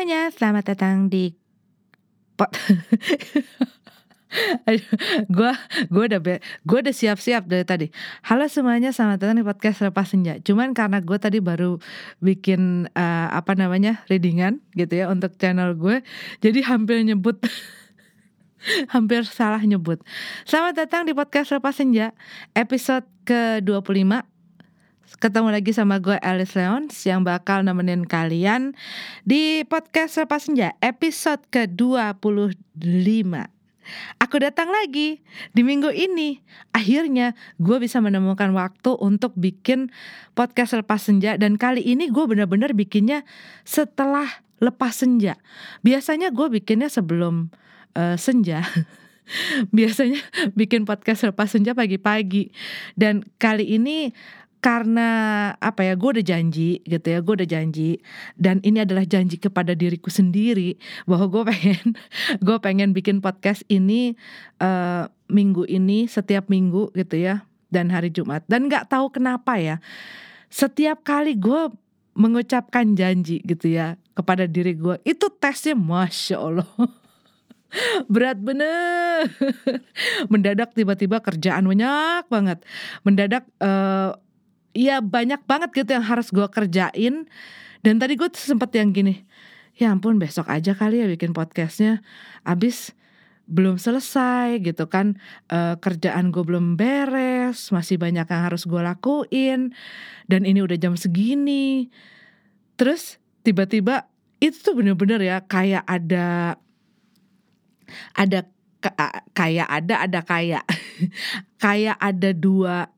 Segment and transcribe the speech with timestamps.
[0.00, 1.36] semuanya, selamat datang di
[2.32, 2.48] pot.
[5.36, 5.52] gue
[5.92, 7.92] gue udah gue udah siap-siap dari tadi.
[8.24, 10.40] Halo semuanya, selamat datang di podcast Lepas Senja.
[10.40, 11.76] Cuman karena gue tadi baru
[12.24, 16.00] bikin uh, apa namanya readingan gitu ya untuk channel gue,
[16.40, 17.36] jadi hampir nyebut
[18.96, 20.00] hampir salah nyebut.
[20.48, 22.16] Selamat datang di podcast Lepas Senja,
[22.56, 24.29] episode ke-25
[25.20, 28.72] ketemu lagi sama gue Alice Leon yang bakal nemenin kalian
[29.28, 33.28] di podcast Lepas Senja episode ke-25.
[34.16, 35.20] Aku datang lagi
[35.52, 36.40] di minggu ini.
[36.72, 39.92] Akhirnya gue bisa menemukan waktu untuk bikin
[40.32, 43.28] podcast lepas senja dan kali ini gue benar-benar bikinnya
[43.68, 45.36] setelah lepas senja.
[45.84, 47.52] Biasanya gue bikinnya sebelum
[47.92, 48.64] uh, senja.
[49.76, 50.22] Biasanya
[50.58, 52.54] bikin podcast lepas senja pagi-pagi.
[52.96, 54.14] Dan kali ini
[54.60, 55.08] karena
[55.56, 58.00] apa ya gue udah janji gitu ya gue udah janji.
[58.36, 60.76] Dan ini adalah janji kepada diriku sendiri
[61.08, 61.96] bahwa gue pengen
[62.46, 64.14] gue pengen bikin podcast ini
[64.60, 68.44] uh, minggu ini setiap minggu gitu ya dan hari Jumat.
[68.46, 69.80] Dan nggak tahu kenapa ya
[70.52, 71.72] setiap kali gue
[72.12, 76.68] mengucapkan janji gitu ya kepada diri gue itu tesnya masya Allah.
[78.12, 79.30] Berat bener.
[80.32, 82.58] Mendadak tiba-tiba kerjaan banyak banget.
[83.06, 84.18] Mendadak uh,
[84.76, 87.26] ya banyak banget gitu yang harus gue kerjain.
[87.80, 89.24] Dan tadi gue sempet yang gini
[89.80, 92.04] ya ampun besok aja kali ya bikin podcastnya.
[92.44, 92.92] Abis
[93.50, 95.18] belum selesai gitu kan
[95.50, 99.74] e, kerjaan gue belum beres masih banyak yang harus gue lakuin
[100.28, 101.88] dan ini udah jam segini.
[102.76, 104.06] Terus tiba-tiba
[104.38, 106.56] itu tuh bener-bener ya kayak ada
[108.16, 108.40] ada
[109.36, 110.64] kayak ada ada kayak
[111.64, 112.88] kayak ada dua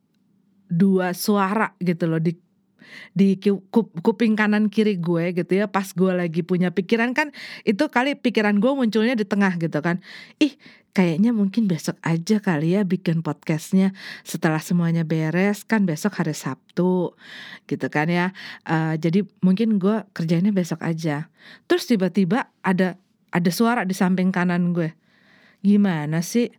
[0.72, 2.32] dua suara gitu loh di
[3.12, 3.36] di
[4.02, 7.32] kuping kanan kiri gue gitu ya pas gue lagi punya pikiran kan
[7.64, 10.00] itu kali pikiran gue munculnya di tengah gitu kan.
[10.40, 10.56] Ih
[10.92, 13.96] kayaknya mungkin besok aja kali ya bikin podcastnya.
[14.24, 17.16] Setelah semuanya beres kan besok hari Sabtu
[17.68, 18.36] gitu kan ya.
[18.68, 21.32] Uh, jadi mungkin gue kerjanya besok aja.
[21.68, 23.00] Terus tiba-tiba ada
[23.32, 24.92] ada suara di samping kanan gue.
[25.64, 26.52] Gimana sih?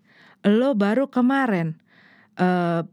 [0.43, 1.77] Lo baru kemarin
[2.41, 2.83] uh,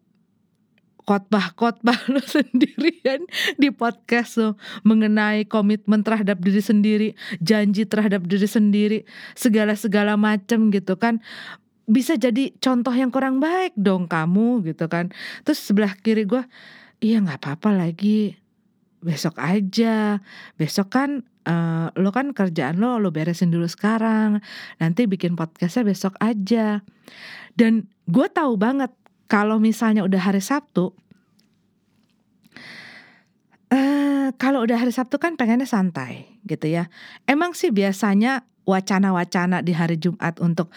[1.10, 3.26] khotbah-khotbah lo sendirian
[3.58, 4.54] di podcast lo
[4.86, 7.08] mengenai komitmen terhadap diri sendiri,
[7.42, 8.98] janji terhadap diri sendiri,
[9.34, 11.18] segala-segala macam gitu kan.
[11.90, 15.10] Bisa jadi contoh yang kurang baik dong kamu gitu kan.
[15.42, 16.46] Terus sebelah kiri gue,
[17.02, 18.38] iya nggak apa-apa lagi,
[19.02, 20.22] besok aja.
[20.54, 24.38] Besok kan uh, lo kan kerjaan lo lo beresin dulu sekarang.
[24.78, 26.86] Nanti bikin podcastnya besok aja.
[27.58, 28.94] Dan gue tahu banget
[29.30, 30.90] kalau misalnya udah hari Sabtu,
[33.70, 36.90] uh, kalau udah hari Sabtu kan pengennya santai gitu ya.
[37.30, 40.74] Emang sih biasanya wacana-wacana di hari Jumat untuk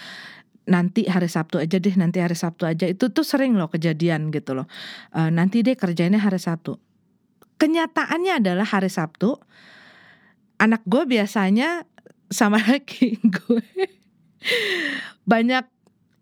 [0.69, 4.53] nanti hari Sabtu aja deh, nanti hari Sabtu aja itu tuh sering loh kejadian gitu
[4.53, 4.69] loh.
[5.09, 6.77] Uh, nanti deh kerjanya hari Sabtu.
[7.57, 9.33] Kenyataannya adalah hari Sabtu,
[10.61, 11.89] anak gue biasanya
[12.29, 13.65] sama laki gue
[15.25, 15.65] banyak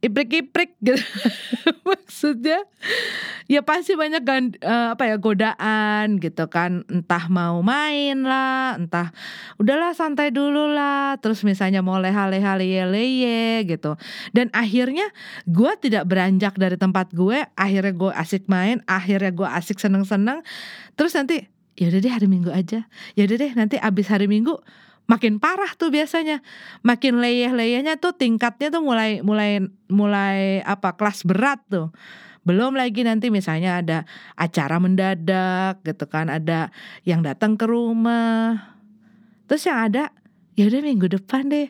[0.02, 0.98] iprik-iprik gitu.
[1.88, 2.66] Maksudnya
[3.46, 4.26] ya pasti banyak
[4.66, 6.82] uh, apa ya godaan gitu kan.
[6.90, 9.14] Entah mau main lah entah
[9.62, 11.22] udahlah santai dulu lah.
[11.22, 13.96] Terus misalnya mau leha-leha leye-leye gitu.
[14.34, 15.06] Dan akhirnya
[15.46, 20.42] gue tidak beranjak dari tempat gue akhirnya gue asik main akhirnya gue asik seneng-seneng.
[20.98, 21.46] Terus nanti
[21.78, 22.90] ya udah deh hari minggu aja.
[23.14, 24.58] Ya udah deh nanti abis hari minggu
[25.12, 26.40] makin parah tuh biasanya.
[26.88, 29.60] Makin leyeh-leyehnya tuh tingkatnya tuh mulai mulai
[29.92, 31.92] mulai apa kelas berat tuh.
[32.48, 33.98] Belum lagi nanti misalnya ada
[34.40, 36.72] acara mendadak gitu kan ada
[37.04, 38.80] yang datang ke rumah.
[39.52, 40.16] Terus yang ada
[40.56, 41.68] ya udah minggu depan deh.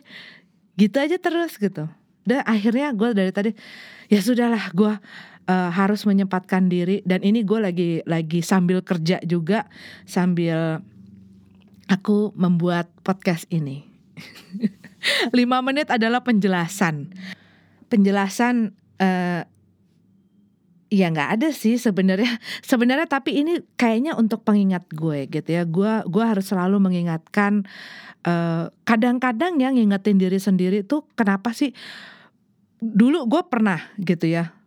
[0.78, 1.90] Gitu aja terus gitu.
[2.22, 3.50] Dan akhirnya gue dari tadi
[4.06, 4.94] ya sudahlah gue
[5.50, 7.02] uh, harus menyempatkan diri.
[7.02, 9.66] Dan ini gue lagi lagi sambil kerja juga
[10.06, 10.80] sambil
[11.90, 13.86] aku membuat podcast ini.
[15.36, 17.10] Lima menit adalah penjelasan.
[17.90, 19.42] Penjelasan uh,
[20.92, 22.38] ya nggak ada sih sebenarnya.
[22.70, 25.64] Sebenarnya tapi ini kayaknya untuk pengingat gue gitu ya.
[25.64, 27.64] Gue gue harus selalu mengingatkan.
[28.22, 31.74] eh, kadang-kadang yang ngingetin diri sendiri tuh kenapa sih?
[32.78, 34.61] Dulu gue pernah gitu ya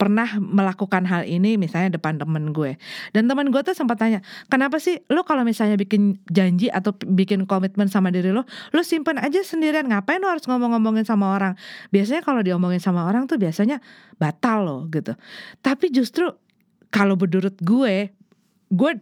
[0.00, 2.80] pernah melakukan hal ini misalnya depan temen gue.
[3.12, 7.44] Dan temen gue tuh sempat tanya kenapa sih lo kalau misalnya bikin janji atau bikin
[7.44, 9.84] komitmen sama diri lo lo simpen aja sendirian?
[9.84, 11.52] Ngapain lo harus ngomong-ngomongin sama orang?
[11.92, 13.84] Biasanya kalau diomongin sama orang tuh biasanya
[14.16, 15.12] batal lo gitu.
[15.60, 16.32] Tapi justru
[16.88, 18.16] kalau menurut gue
[18.70, 18.92] gue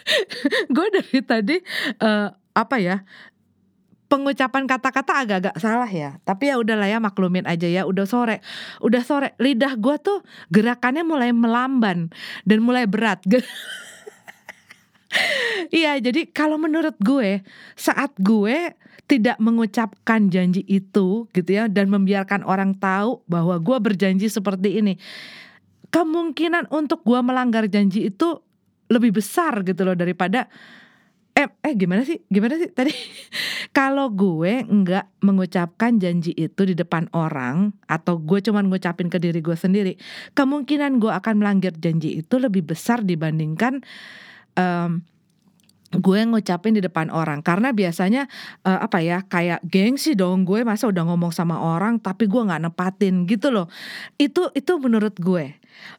[0.76, 1.56] gue dari tadi
[1.98, 3.02] uh, apa ya
[4.10, 6.18] pengucapan kata-kata agak-agak salah ya.
[6.26, 7.86] Tapi ya udahlah ya maklumin aja ya.
[7.86, 8.42] Udah sore,
[8.82, 9.38] udah sore.
[9.38, 12.10] Lidah gue tuh gerakannya mulai melamban
[12.42, 13.22] dan mulai berat.
[15.74, 17.42] Iya, jadi kalau menurut gue
[17.74, 18.78] saat gue
[19.10, 24.94] tidak mengucapkan janji itu gitu ya dan membiarkan orang tahu bahwa gue berjanji seperti ini,
[25.90, 28.38] kemungkinan untuk gue melanggar janji itu
[28.86, 30.46] lebih besar gitu loh daripada
[31.40, 32.20] eh eh gimana sih?
[32.28, 32.68] Gimana sih?
[32.68, 32.92] Tadi
[33.78, 39.40] kalau gue nggak mengucapkan janji itu di depan orang atau gue cuman ngucapin ke diri
[39.40, 39.96] gue sendiri
[40.36, 43.80] kemungkinan gue akan melanggar janji itu lebih besar dibandingkan
[44.60, 45.00] um,
[45.90, 47.42] gue ngucapin di depan orang.
[47.42, 48.28] Karena biasanya
[48.62, 52.68] uh, apa ya kayak gengsi dong gue masa udah ngomong sama orang tapi gue nggak
[52.68, 53.66] nepatin gitu loh.
[54.20, 55.56] Itu itu menurut gue.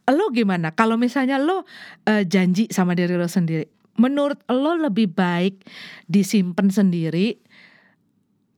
[0.07, 0.71] Lo gimana?
[0.71, 1.65] Kalau misalnya lo
[2.07, 5.63] uh, janji sama diri lo sendiri menurut lo lebih baik
[6.07, 7.39] disimpan sendiri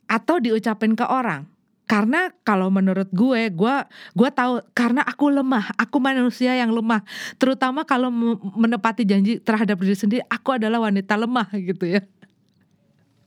[0.10, 1.54] atau diucapin ke orang?
[1.84, 3.76] Karena kalau menurut gue gue
[4.16, 7.04] gue tahu karena aku lemah aku manusia yang lemah.
[7.36, 8.08] Terutama kalau
[8.56, 12.02] menepati janji terhadap diri sendiri aku adalah wanita lemah gitu ya.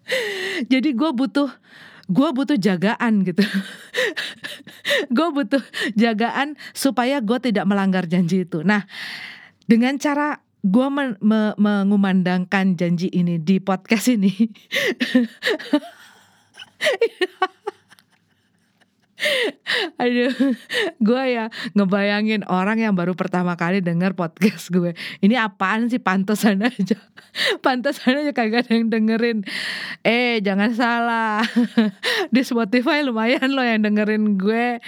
[0.72, 1.52] Jadi gue butuh
[2.08, 3.42] gue butuh jagaan gitu.
[5.16, 5.60] Gue butuh
[5.98, 8.62] jagaan supaya gue tidak melanggar janji itu.
[8.62, 8.86] Nah
[9.66, 14.34] dengan cara gue men me mengumandangkan janji ini di podcast ini
[19.96, 20.28] Aduh,
[21.00, 24.92] gue ya ngebayangin orang yang baru pertama kali denger podcast gue.
[25.24, 27.00] Ini apaan sih pantesan aja.
[27.64, 29.40] Pantesan aja kagak ada yang dengerin.
[30.04, 31.40] Eh, jangan salah.
[32.34, 34.84] Di Spotify lumayan loh yang dengerin gue.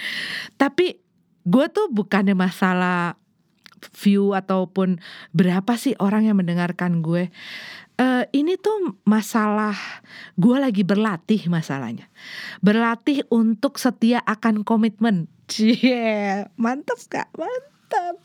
[0.61, 1.01] Tapi
[1.49, 3.17] gue tuh bukannya masalah
[3.95, 4.99] view ataupun
[5.31, 7.31] berapa sih orang yang mendengarkan gue
[7.99, 9.75] uh, ini tuh masalah
[10.39, 12.07] gue lagi berlatih masalahnya.
[12.63, 15.27] Berlatih untuk setia akan komitmen.
[15.51, 18.15] Cie mantap kak mantap.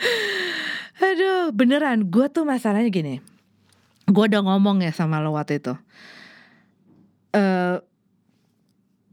[1.04, 3.24] Aduh beneran gue tuh masalahnya gini.
[4.10, 5.74] Gue udah ngomong ya sama lo waktu itu.
[7.30, 7.78] Uh,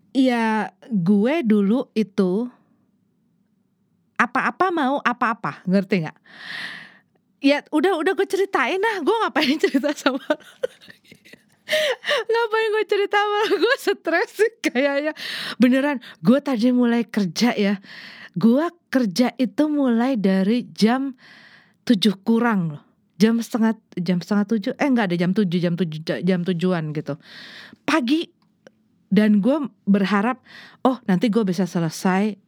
[0.09, 2.49] ya gue dulu itu
[4.17, 6.17] apa-apa mau apa-apa ngerti nggak?
[7.37, 10.25] Ya udah udah gue ceritain lah gue ngapain cerita sama
[12.25, 15.13] ngapain gue cerita sama gue stres sih kayaknya.
[15.61, 17.77] Beneran gue tadi mulai kerja ya.
[18.33, 21.13] Gue kerja itu mulai dari jam
[21.85, 22.83] tujuh kurang loh.
[23.17, 27.17] Jam setengah jam setengah tujuh eh enggak ada jam tujuh jam tujuh jam tujuan gitu.
[27.85, 28.29] Pagi
[29.07, 30.43] dan gue berharap
[30.83, 32.46] oh nanti gue bisa selesai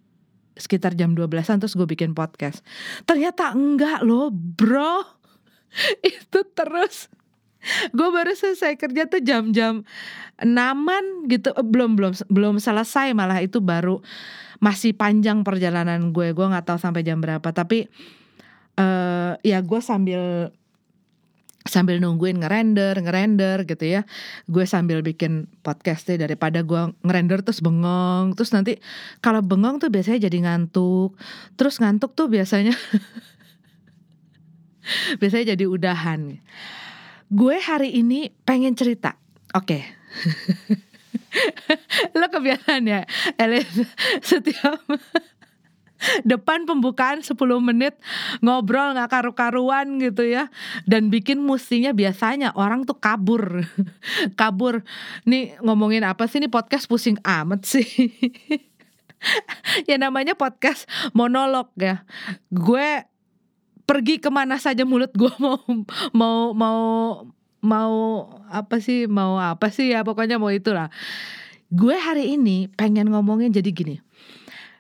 [0.60, 2.62] sekitar jam 12-an terus gue bikin podcast.
[3.08, 5.02] Ternyata enggak loh bro.
[6.06, 7.08] Itu terus.
[7.92, 9.84] Gue baru selesai kerja tuh jam-jam
[10.40, 11.52] enaman gitu.
[11.52, 14.00] Eh, belum belum belum selesai malah itu baru
[14.64, 16.32] masih panjang perjalanan gue.
[16.32, 17.44] Gue nggak tahu sampai jam berapa.
[17.44, 17.92] Tapi
[18.80, 20.56] uh, ya gue sambil
[21.68, 24.02] sambil nungguin ngerender ngerender gitu ya.
[24.48, 28.38] Gue sambil bikin podcast deh daripada gue ngerender terus bengong.
[28.38, 28.80] Terus nanti
[29.20, 31.20] kalau bengong tuh biasanya jadi ngantuk.
[31.60, 32.72] Terus ngantuk tuh biasanya
[35.20, 36.40] biasanya jadi udahan.
[37.30, 39.20] Gue hari ini pengen cerita.
[39.54, 39.80] Oke.
[39.80, 39.84] Okay.
[42.20, 43.02] lo kebiasaan ya
[43.38, 43.86] Elis
[44.30, 44.82] setiap
[46.24, 48.00] depan pembukaan 10 menit
[48.40, 50.48] ngobrol nggak karu-karuan gitu ya.
[50.88, 53.64] Dan bikin mustinya biasanya orang tuh kabur.
[54.40, 54.82] Kabur.
[55.28, 56.40] Nih ngomongin apa sih?
[56.40, 57.88] Nih podcast pusing amat sih.
[59.84, 62.08] Ya namanya podcast monolog ya.
[62.48, 63.04] Gue
[63.84, 65.60] pergi ke mana saja mulut gue mau
[66.16, 66.80] mau mau
[67.60, 67.96] mau
[68.48, 69.12] apa sih?
[69.12, 70.08] Mau apa sih ya?
[70.08, 70.88] Pokoknya mau itulah.
[71.68, 74.00] Gue hari ini pengen ngomongin jadi gini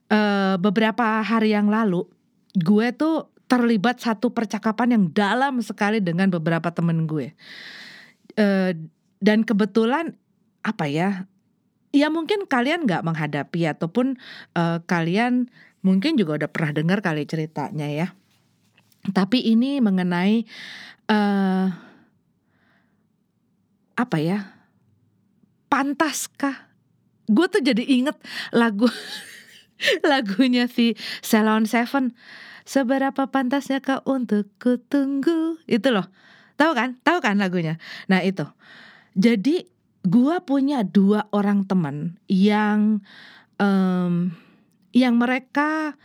[0.10, 2.06] uh, beberapa hari yang lalu
[2.58, 7.34] gue tuh terlibat satu percakapan yang dalam sekali dengan beberapa temen gue.
[8.38, 8.78] Uh,
[9.20, 10.16] dan kebetulan
[10.62, 11.26] apa ya
[11.90, 14.22] ya mungkin kalian nggak menghadapi ataupun
[14.54, 15.50] uh, kalian
[15.82, 18.08] mungkin juga udah pernah dengar kali ceritanya ya.
[19.10, 20.46] Tapi ini mengenai
[21.10, 21.68] uh,
[23.98, 24.54] apa ya
[25.72, 26.70] pantaskah?
[27.30, 28.18] Gue tuh jadi inget
[28.54, 28.90] lagu
[30.12, 32.16] lagunya si Salon Seven.
[32.70, 36.06] Seberapa pantasnya kau untuk kutunggu itu loh.
[36.60, 36.90] Tahu kan?
[37.02, 37.82] Tahu kan lagunya?
[38.06, 38.46] Nah itu.
[39.18, 39.66] Jadi
[40.06, 43.02] gua punya dua orang teman yang
[43.58, 44.30] um,
[44.94, 45.98] yang mereka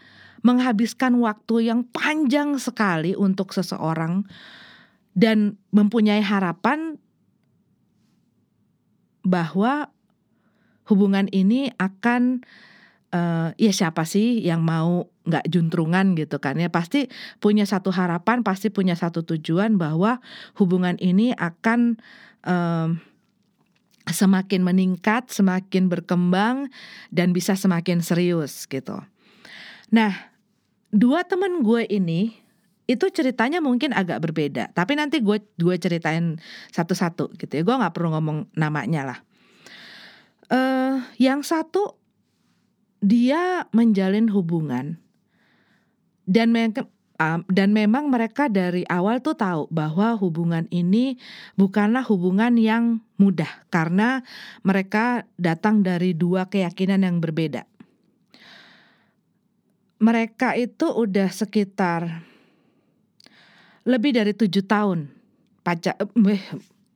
[0.45, 4.29] menghabiskan waktu yang panjang sekali untuk seseorang
[5.17, 7.01] dan mempunyai harapan
[9.25, 9.89] bahwa
[10.85, 12.45] hubungan ini akan
[13.15, 16.69] uh, ya siapa sih yang mau nggak juntrungan gitu kan ya?
[16.69, 17.07] Pasti
[17.39, 20.19] punya satu harapan pasti punya satu tujuan bahwa
[20.59, 22.03] hubungan ini akan
[22.43, 22.99] um,
[24.05, 26.69] semakin meningkat semakin berkembang
[27.09, 29.01] dan bisa semakin serius gitu.
[29.95, 30.13] Nah
[30.93, 32.37] dua temen gue ini
[32.85, 36.37] itu ceritanya mungkin agak berbeda tapi nanti gue gue ceritain
[36.69, 37.63] satu-satu gitu ya.
[37.65, 39.19] Gue nggak perlu ngomong namanya lah.
[40.53, 42.04] Uh, yang satu
[43.01, 44.99] dia menjalin hubungan
[46.25, 46.87] dan mereka
[47.47, 51.15] dan memang mereka dari awal tuh tahu bahwa hubungan ini
[51.55, 54.27] bukanlah hubungan yang mudah karena
[54.67, 57.71] mereka datang dari dua keyakinan yang berbeda.
[60.03, 62.27] Mereka itu udah sekitar
[63.87, 65.07] lebih dari tujuh tahun
[65.65, 66.45] pacar, eh,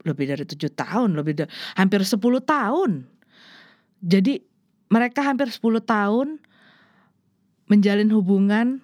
[0.04, 3.06] lebih dari tujuh tahun, lebih dari hampir sepuluh tahun.
[4.02, 4.47] Jadi
[4.88, 6.40] mereka hampir sepuluh tahun
[7.68, 8.80] menjalin hubungan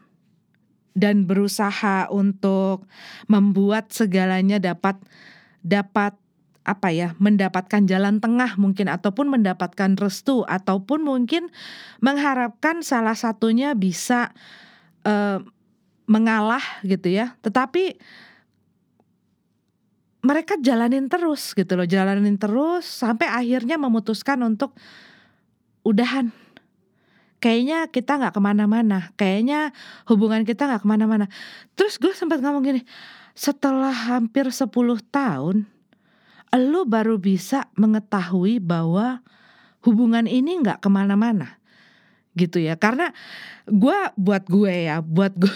[0.94, 2.86] dan berusaha untuk
[3.26, 5.00] membuat segalanya dapat
[5.64, 6.14] dapat
[6.64, 11.52] apa ya mendapatkan jalan tengah mungkin ataupun mendapatkan restu ataupun mungkin
[12.00, 14.32] mengharapkan salah satunya bisa
[15.04, 15.44] uh,
[16.08, 17.36] mengalah gitu ya.
[17.44, 18.00] Tetapi
[20.24, 24.72] mereka jalanin terus gitu loh jalanin terus sampai akhirnya memutuskan untuk
[25.84, 26.32] udahan.
[27.38, 29.12] Kayaknya kita nggak ke mana-mana.
[29.20, 29.76] Kayaknya
[30.08, 31.28] hubungan kita nggak ke mana-mana.
[31.76, 32.82] Terus gue sempat ngomong gini
[33.36, 34.70] setelah hampir 10
[35.10, 35.66] tahun
[36.54, 39.26] lo baru bisa mengetahui bahwa
[39.82, 41.60] hubungan ini nggak ke mana-mana.
[42.32, 42.80] Gitu ya.
[42.80, 43.12] Karena
[43.68, 45.52] gue buat gue ya buat gue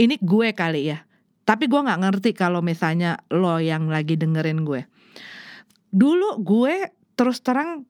[0.00, 1.04] ini gue kali ya.
[1.44, 4.88] Tapi gue nggak ngerti kalau misalnya lo yang lagi dengerin gue.
[5.92, 7.84] Dulu gue terus terang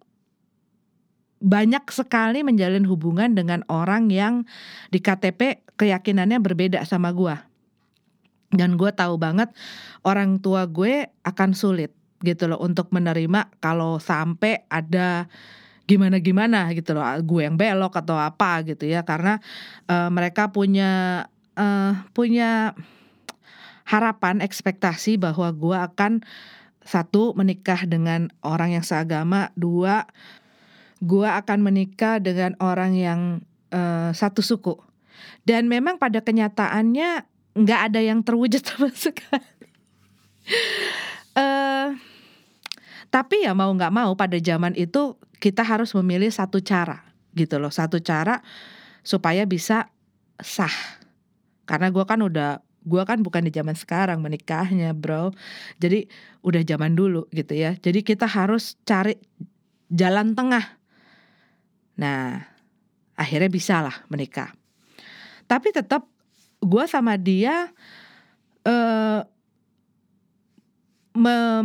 [1.41, 4.49] banyak sekali menjalin hubungan dengan orang yang
[4.89, 7.37] di KTP keyakinannya berbeda sama gue.
[8.55, 9.53] Dan gue tahu banget
[10.07, 11.93] orang tua gue akan sulit
[12.25, 15.29] gitu loh untuk menerima kalau sampai ada
[15.87, 19.39] gimana gimana gitu loh gue yang belok atau apa gitu ya karena
[19.87, 21.25] uh, mereka punya
[21.55, 22.75] uh, punya
[23.87, 26.13] harapan ekspektasi bahwa gue akan
[26.83, 30.11] satu menikah dengan orang yang seagama dua
[31.01, 33.21] gue akan menikah dengan orang yang
[33.73, 34.77] uh, satu suku.
[35.47, 37.25] Dan memang pada kenyataannya
[37.57, 39.55] nggak ada yang terwujud sama sekali.
[41.37, 41.97] uh,
[43.11, 47.03] tapi ya mau nggak mau pada zaman itu kita harus memilih satu cara
[47.37, 48.41] gitu loh, satu cara
[49.05, 49.93] supaya bisa
[50.41, 50.73] sah.
[51.67, 55.35] Karena gue kan udah gue kan bukan di zaman sekarang menikahnya bro
[55.83, 56.07] jadi
[56.47, 59.19] udah zaman dulu gitu ya jadi kita harus cari
[59.91, 60.79] jalan tengah
[61.97, 62.45] Nah,
[63.17, 64.53] akhirnya bisa lah menikah.
[65.49, 66.05] Tapi tetap
[66.61, 67.73] gue sama dia
[68.67, 69.21] uh,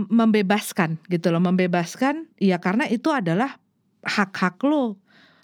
[0.07, 3.59] membebaskan gitu loh, membebaskan ya karena itu adalah
[4.07, 4.95] hak-hak lo,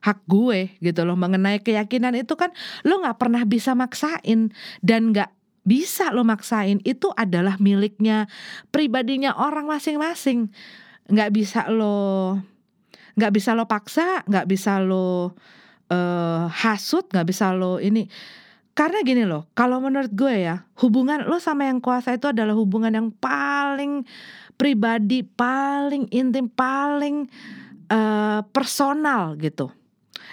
[0.08, 2.53] hak gue gitu loh mengenai keyakinan itu kan
[2.88, 5.32] lo nggak pernah bisa maksain dan nggak
[5.67, 8.32] bisa lo maksain itu adalah miliknya
[8.72, 10.48] pribadinya orang masing-masing
[11.12, 12.39] nggak bisa lo
[13.18, 15.34] nggak bisa lo paksa nggak bisa lo
[15.90, 18.06] uh, hasut nggak bisa lo ini.
[18.78, 22.94] Karena gini loh kalau menurut gue ya hubungan lo sama yang kuasa itu adalah hubungan
[22.94, 24.06] yang paling
[24.54, 27.26] pribadi paling intim paling
[27.90, 29.74] uh, personal gitu.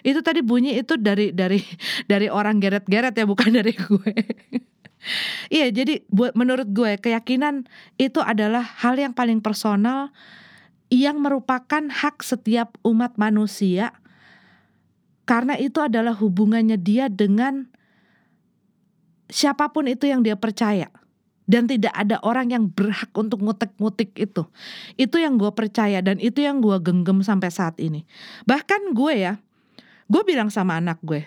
[0.04, 1.64] Itu tadi bunyi itu dari dari
[2.10, 4.12] dari orang geret-geret ya bukan dari gue.
[5.52, 7.68] Iya, jadi buat menurut gue keyakinan
[8.00, 10.08] itu adalah hal yang paling personal
[10.94, 13.90] yang merupakan hak setiap umat manusia
[15.26, 17.66] karena itu adalah hubungannya dia dengan
[19.26, 20.92] siapa pun itu yang dia percaya
[21.44, 24.46] dan tidak ada orang yang berhak untuk ngutek-ngutik itu.
[24.96, 28.06] Itu yang gue percaya dan itu yang gue genggam sampai saat ini.
[28.48, 29.32] Bahkan gue ya,
[30.08, 31.24] gue bilang sama anak gue,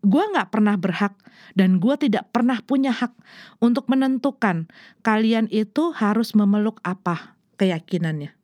[0.00, 1.16] gue nggak pernah berhak
[1.52, 3.12] dan gue tidak pernah punya hak
[3.60, 4.68] untuk menentukan
[5.04, 8.39] kalian itu harus memeluk apa keyakinannya.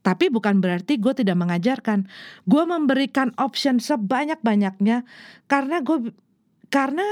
[0.00, 2.08] Tapi bukan berarti gue tidak mengajarkan.
[2.48, 5.04] Gue memberikan option sebanyak-banyaknya
[5.44, 6.16] karena gue
[6.72, 7.04] karena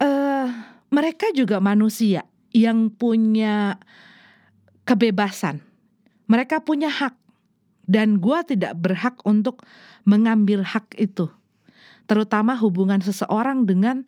[0.00, 0.48] uh,
[0.88, 2.24] mereka juga manusia
[2.54, 3.76] yang punya
[4.88, 5.60] kebebasan.
[6.24, 7.18] Mereka punya hak
[7.84, 9.60] dan gue tidak berhak untuk
[10.08, 11.28] mengambil hak itu.
[12.04, 14.04] terutama hubungan seseorang dengan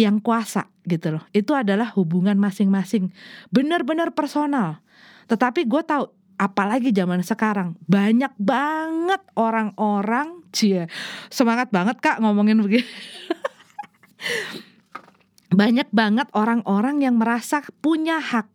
[0.00, 1.24] yang kuasa gitu loh.
[1.36, 3.12] Itu adalah hubungan masing-masing,
[3.52, 4.80] benar-benar personal.
[5.28, 6.08] Tetapi gue tahu
[6.40, 10.88] apalagi zaman sekarang banyak banget orang-orang cie
[11.28, 12.88] semangat banget kak ngomongin begini.
[15.50, 18.46] Banyak banget orang-orang yang merasa punya hak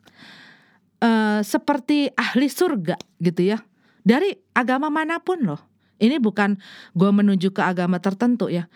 [1.03, 3.59] uh, seperti ahli surga gitu ya
[4.05, 5.59] dari agama mana pun loh.
[5.99, 6.55] Ini bukan
[6.95, 8.71] gue menuju ke agama tertentu ya.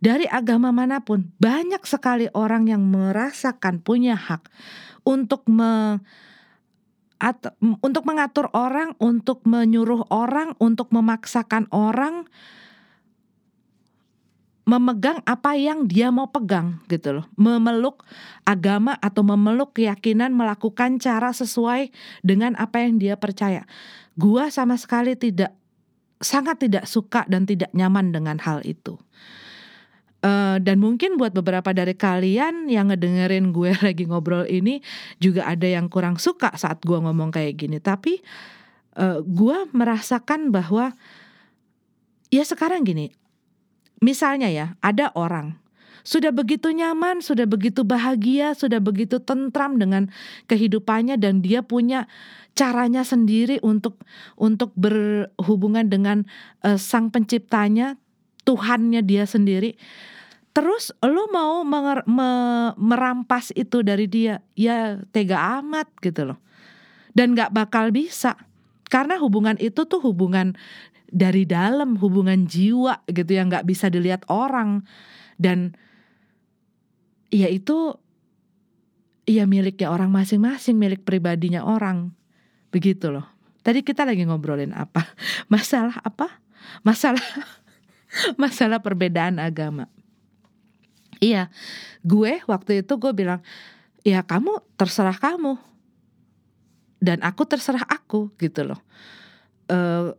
[0.00, 4.48] Dari agama mana pun banyak sekali orang yang merasakan punya hak
[5.04, 6.00] untuk me
[7.20, 7.52] atau
[7.84, 12.24] untuk mengatur orang, untuk menyuruh orang, untuk memaksakan orang
[14.70, 17.26] memegang apa yang dia mau pegang gitu loh.
[17.34, 18.06] Memeluk
[18.46, 21.90] agama atau memeluk keyakinan melakukan cara sesuai
[22.22, 23.66] dengan apa yang dia percaya.
[24.14, 25.50] Gua sama sekali tidak
[26.22, 28.94] sangat tidak suka dan tidak nyaman dengan hal itu.
[30.20, 34.84] Uh, dan mungkin buat beberapa dari kalian yang ngedengerin gue lagi ngobrol ini
[35.16, 37.80] juga ada yang kurang suka saat gue ngomong kayak gini.
[37.80, 38.20] Tapi
[39.00, 40.92] uh, gue merasakan bahwa
[42.28, 43.16] ya sekarang gini,
[44.04, 45.56] misalnya ya ada orang
[46.00, 50.08] sudah begitu nyaman, sudah begitu bahagia, sudah begitu tentram dengan
[50.48, 52.08] kehidupannya dan dia punya
[52.56, 54.00] caranya sendiri untuk
[54.34, 56.24] untuk berhubungan dengan
[56.64, 58.00] uh, sang penciptanya,
[58.44, 59.76] Tuhannya dia sendiri.
[60.50, 61.78] Terus lu mau me,
[62.74, 66.38] merampas itu dari dia ya tega amat gitu loh.
[67.14, 68.34] Dan nggak bakal bisa.
[68.90, 70.58] Karena hubungan itu tuh hubungan
[71.10, 74.82] dari dalam hubungan jiwa gitu yang nggak bisa dilihat orang.
[75.38, 75.78] Dan
[77.30, 77.94] ya itu
[79.30, 82.10] ya miliknya orang masing-masing milik pribadinya orang.
[82.74, 83.26] Begitu loh.
[83.62, 85.06] Tadi kita lagi ngobrolin apa?
[85.52, 86.42] Masalah apa?
[86.82, 87.22] Masalah
[88.42, 89.86] masalah perbedaan agama.
[91.20, 91.52] Iya,
[92.00, 93.44] gue waktu itu gue bilang,
[94.02, 95.60] ya kamu terserah kamu.
[97.00, 98.80] Dan aku terserah aku gitu loh.
[99.68, 100.12] Uh,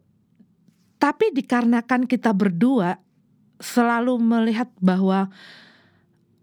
[0.98, 3.02] tapi dikarenakan kita berdua
[3.62, 5.30] selalu melihat bahwa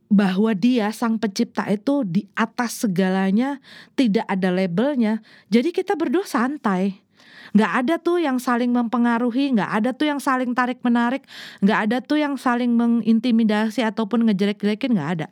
[0.08, 3.60] bahwa dia sang pencipta itu di atas segalanya
[3.92, 5.20] tidak ada labelnya.
[5.52, 7.07] Jadi kita berdua santai
[7.56, 11.24] nggak ada tuh yang saling mempengaruhi nggak ada tuh yang saling tarik menarik
[11.64, 15.28] nggak ada tuh yang saling mengintimidasi ataupun ngejelek-jelekin nggak ada.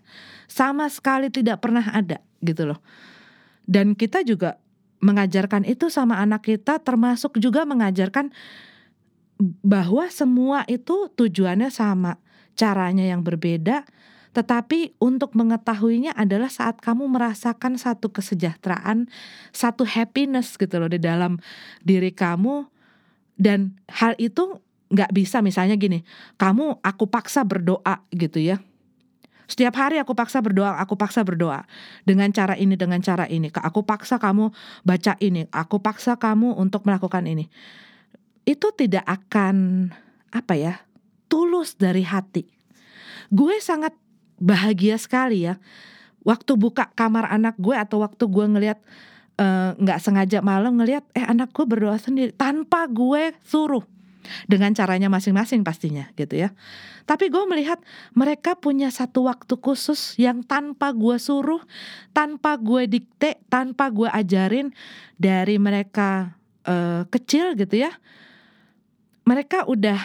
[0.47, 2.81] Sama sekali tidak pernah ada gitu loh.
[3.67, 4.63] Dan kita juga
[5.03, 8.33] mengajarkan itu sama anak kita termasuk juga mengajarkan
[9.61, 12.17] bahwa semua itu tujuannya sama
[12.57, 13.85] caranya yang berbeda
[14.37, 19.09] tetapi untuk mengetahuinya adalah saat kamu merasakan satu kesejahteraan,
[19.49, 21.41] satu happiness gitu loh di dalam
[21.81, 22.69] diri kamu
[23.41, 24.61] dan hal itu
[24.93, 26.05] nggak bisa misalnya gini,
[26.37, 28.61] kamu aku paksa berdoa gitu ya.
[29.49, 31.65] Setiap hari aku paksa berdoa, aku paksa berdoa
[32.05, 33.49] dengan cara ini, dengan cara ini.
[33.49, 34.53] Aku paksa kamu
[34.85, 37.49] baca ini, aku paksa kamu untuk melakukan ini.
[38.45, 39.89] Itu tidak akan
[40.35, 40.85] apa ya,
[41.31, 42.45] tulus dari hati.
[43.31, 43.95] Gue sangat
[44.37, 45.57] bahagia sekali ya
[46.27, 48.79] waktu buka kamar anak gue atau waktu gue ngelihat
[49.39, 53.87] eh, nggak uh, sengaja malam ngelihat eh anak gue berdoa sendiri tanpa gue suruh
[54.51, 56.51] dengan caranya masing-masing pastinya gitu ya.
[57.07, 57.79] Tapi gue melihat
[58.11, 61.63] mereka punya satu waktu khusus yang tanpa gue suruh,
[62.11, 64.75] tanpa gue dikte, tanpa gue ajarin
[65.15, 66.35] dari mereka
[66.67, 67.95] uh, kecil gitu ya.
[69.27, 69.99] Mereka udah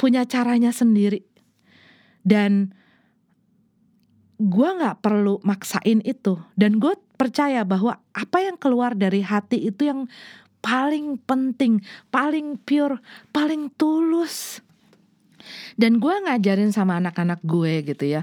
[0.00, 1.24] punya caranya sendiri
[2.24, 2.72] dan
[4.38, 9.90] gue nggak perlu maksain itu dan gue percaya bahwa apa yang keluar dari hati itu
[9.90, 10.06] yang
[10.62, 11.82] paling penting,
[12.14, 13.02] paling pure,
[13.34, 14.62] paling tulus.
[15.74, 18.22] Dan gue ngajarin sama anak-anak gue gitu ya.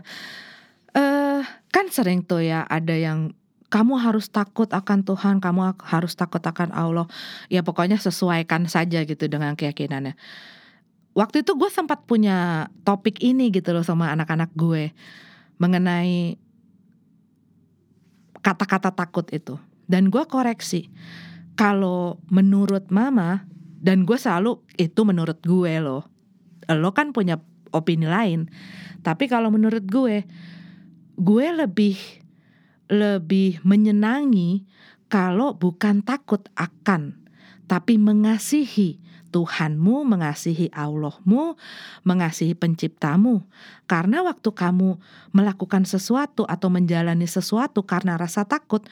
[0.96, 3.36] Eh kan sering tuh ya ada yang
[3.68, 7.08] kamu harus takut akan Tuhan, kamu harus takut akan Allah.
[7.52, 10.16] Ya pokoknya sesuaikan saja gitu dengan keyakinannya.
[11.16, 14.92] Waktu itu gue sempat punya topik ini gitu loh sama anak-anak gue
[15.58, 16.38] mengenai
[18.46, 19.58] kata-kata takut itu.
[19.86, 20.90] Dan gue koreksi,
[21.58, 23.46] kalau menurut mama,
[23.82, 26.06] dan gue selalu itu menurut gue loh.
[26.70, 27.38] Lo kan punya
[27.70, 28.50] opini lain.
[29.06, 30.26] Tapi kalau menurut gue,
[31.18, 31.98] gue lebih
[32.86, 34.66] lebih menyenangi
[35.10, 37.18] kalau bukan takut akan,
[37.66, 39.02] tapi mengasihi
[39.36, 41.60] Tuhanmu, mengasihi Allahmu,
[42.08, 43.44] mengasihi penciptamu.
[43.84, 44.96] Karena waktu kamu
[45.36, 48.88] melakukan sesuatu atau menjalani sesuatu karena rasa takut,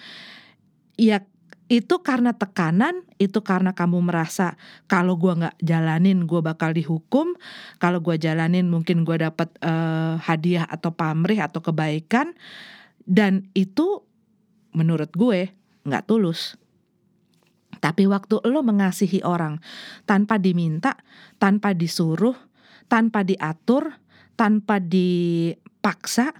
[1.00, 1.24] ya
[1.72, 4.60] itu karena tekanan, itu karena kamu merasa
[4.92, 7.40] kalau gua nggak jalanin gua bakal dihukum,
[7.80, 12.36] kalau gua jalanin mungkin gua dapat uh, hadiah atau pamrih atau kebaikan,
[13.08, 14.04] dan itu
[14.76, 15.54] menurut gue
[15.88, 16.60] nggak tulus.
[17.84, 19.60] Tapi waktu lo mengasihi orang
[20.08, 20.96] tanpa diminta,
[21.36, 22.40] tanpa disuruh,
[22.88, 24.00] tanpa diatur,
[24.40, 26.32] tanpa dipaksa,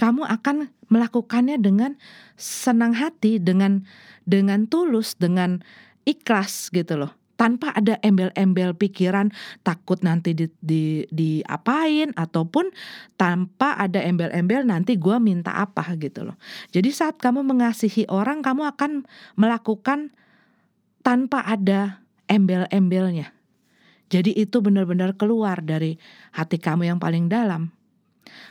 [0.00, 2.00] kamu akan melakukannya dengan
[2.40, 3.84] senang hati, dengan
[4.24, 5.60] dengan tulus, dengan
[6.08, 7.12] ikhlas gitu loh.
[7.36, 9.28] Tanpa ada embel-embel pikiran
[9.60, 12.72] takut nanti di, di, diapain ataupun
[13.20, 16.40] tanpa ada embel-embel nanti gue minta apa gitu loh.
[16.72, 19.04] Jadi saat kamu mengasihi orang kamu akan
[19.36, 20.15] melakukan
[21.06, 23.30] tanpa ada embel-embelnya.
[24.10, 25.94] Jadi itu benar-benar keluar dari
[26.34, 27.70] hati kamu yang paling dalam.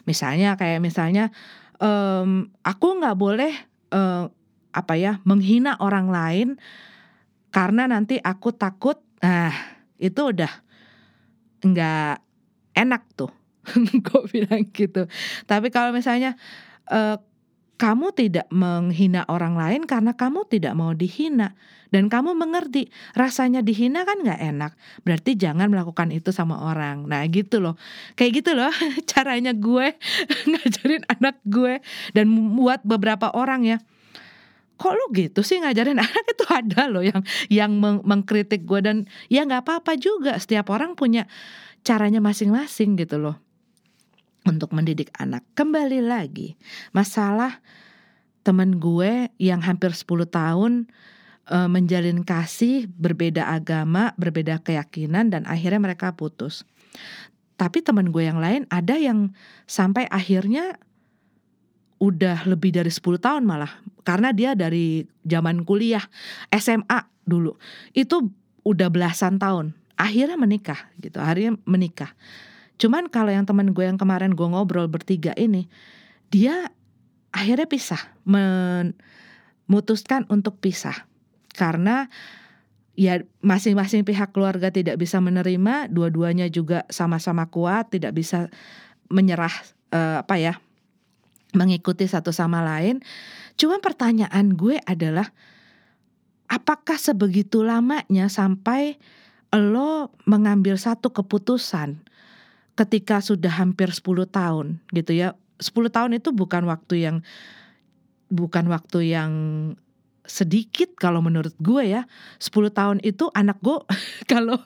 [0.07, 1.35] Misalnya kayak misalnya
[1.83, 3.51] um, aku nggak boleh
[3.91, 4.31] uh,
[4.71, 6.47] apa ya menghina orang lain
[7.51, 9.51] karena nanti aku takut nah
[9.95, 10.51] itu udah
[11.63, 12.19] nggak
[12.75, 13.31] enak tuh
[14.05, 15.07] gue bilang gitu
[15.47, 16.35] tapi kalau misalnya
[16.91, 17.15] uh,
[17.75, 21.55] kamu tidak menghina orang lain karena kamu tidak mau dihina.
[21.93, 24.71] Dan kamu mengerti rasanya dihina kan nggak enak.
[25.07, 27.07] Berarti jangan melakukan itu sama orang.
[27.07, 27.79] Nah gitu loh.
[28.19, 28.71] Kayak gitu loh
[29.11, 29.95] caranya gue
[30.51, 31.79] ngajarin anak gue
[32.11, 33.77] dan buat beberapa orang ya.
[34.75, 36.23] Kok lu gitu sih ngajarin anak?
[36.31, 40.35] Itu ada loh yang yang meng mengkritik gue dan ya nggak apa-apa juga.
[40.35, 41.27] Setiap orang punya
[41.85, 43.44] caranya masing-masing gitu loh
[44.45, 45.41] untuk mendidik anak.
[45.57, 46.53] Kembali lagi,
[46.93, 47.59] masalah
[48.45, 50.85] temen gue yang hampir 10 tahun
[51.49, 56.63] e, menjalin kasih, berbeda agama, berbeda keyakinan dan akhirnya mereka putus.
[57.57, 59.33] Tapi temen gue yang lain ada yang
[59.65, 60.77] sampai akhirnya
[61.97, 63.71] udah lebih dari 10 tahun malah
[64.03, 66.03] karena dia dari zaman kuliah
[66.51, 67.55] SMA dulu
[67.95, 68.29] itu
[68.67, 72.11] udah belasan tahun akhirnya menikah gitu akhirnya menikah
[72.75, 75.71] Cuman kalau yang teman gue yang kemarin gue ngobrol bertiga ini,
[76.27, 76.71] dia
[77.31, 81.07] akhirnya pisah, memutuskan untuk pisah
[81.55, 82.11] karena
[82.95, 88.47] ya masing-masing pihak keluarga tidak bisa menerima, dua-duanya juga sama-sama kuat, tidak bisa
[89.11, 89.51] menyerah
[89.91, 90.53] uh, apa ya,
[91.55, 92.99] mengikuti satu sama lain.
[93.55, 95.31] Cuman pertanyaan gue adalah
[96.51, 98.99] apakah sebegitu lamanya sampai
[99.55, 102.03] lo mengambil satu keputusan
[102.75, 105.33] ketika sudah hampir 10 tahun gitu ya.
[105.63, 107.17] 10 tahun itu bukan waktu yang
[108.27, 109.31] bukan waktu yang
[110.27, 112.03] sedikit kalau menurut gue ya.
[112.43, 113.79] 10 tahun itu anak gue
[114.31, 114.59] kalau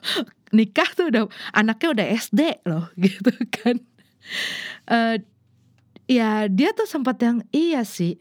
[0.50, 3.78] nikah tuh udah anaknya udah SD loh gitu kan.
[4.90, 5.16] Uh,
[6.10, 8.18] ya dia tuh sempat yang iya sih.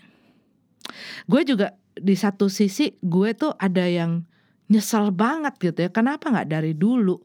[1.25, 4.23] Gue juga di satu sisi gue tuh ada yang
[4.69, 5.89] nyesel banget gitu ya.
[5.89, 7.17] Kenapa nggak dari dulu?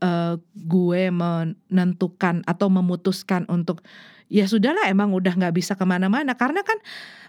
[0.00, 3.84] Uh, gue menentukan atau memutuskan untuk
[4.26, 6.34] ya sudahlah emang udah nggak bisa ke mana-mana.
[6.34, 6.78] Karena kan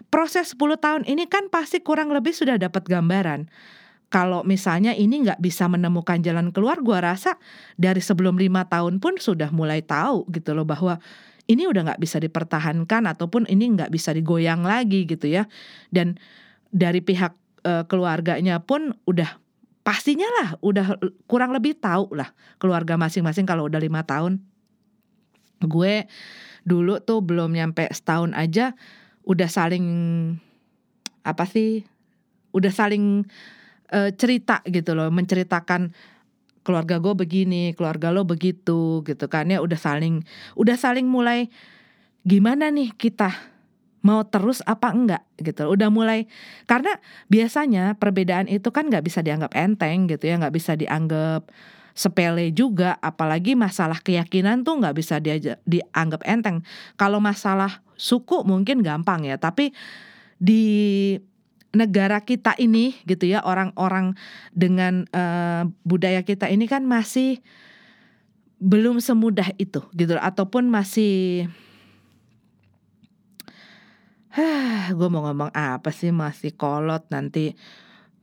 [0.08, 3.48] proses 10 tahun ini kan pasti kurang lebih sudah dapat gambaran.
[4.08, 7.36] Kalau misalnya ini nggak bisa menemukan jalan keluar gue rasa
[7.76, 10.96] dari sebelum lima tahun pun sudah mulai tahu gitu loh bahwa
[11.44, 15.44] ini udah nggak bisa dipertahankan ataupun ini nggak bisa digoyang lagi gitu ya.
[15.92, 16.16] Dan
[16.72, 17.36] dari pihak
[17.68, 19.40] uh, keluarganya pun udah
[19.88, 22.28] pastinya lah udah kurang lebih tahu lah
[22.60, 24.36] keluarga masing-masing kalau udah lima tahun.
[25.64, 26.04] Gue
[26.68, 28.76] dulu tuh belum nyampe setahun aja
[29.24, 29.88] udah saling
[31.24, 31.88] apa sih
[32.52, 33.24] udah saling
[33.88, 35.96] uh, cerita gitu loh menceritakan
[36.68, 39.48] keluarga gue begini keluarga lo begitu gitu kan.
[39.48, 40.20] Ya udah saling
[40.52, 41.48] udah saling mulai
[42.28, 43.32] gimana nih kita
[44.08, 45.68] mau terus apa enggak gitu.
[45.68, 46.24] Udah mulai
[46.64, 46.96] karena
[47.28, 50.40] biasanya perbedaan itu kan nggak bisa dianggap enteng gitu ya.
[50.40, 51.52] Nggak bisa dianggap
[51.92, 55.36] sepele juga apalagi masalah keyakinan tuh nggak bisa dia
[55.68, 56.64] dianggap enteng.
[56.96, 59.76] Kalau masalah suku mungkin gampang ya tapi
[60.38, 61.18] di
[61.74, 64.16] negara kita ini gitu ya orang-orang
[64.56, 67.44] dengan uh, budaya kita ini kan masih
[68.56, 70.16] belum semudah itu gitu.
[70.16, 71.46] Ataupun masih
[74.96, 77.58] Gue mau ngomong apa sih masih kolot nanti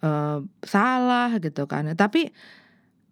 [0.01, 1.91] uh, salah gitu kan.
[1.93, 2.31] Tapi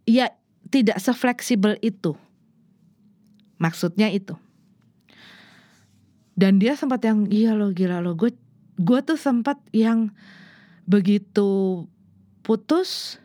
[0.08, 0.32] ya
[0.72, 2.16] tidak sefleksibel itu.
[3.60, 4.36] Maksudnya itu.
[6.34, 8.34] Dan dia sempat yang iya lo gila lo gue
[8.74, 10.10] gue tuh sempat yang
[10.90, 11.86] begitu
[12.42, 13.22] putus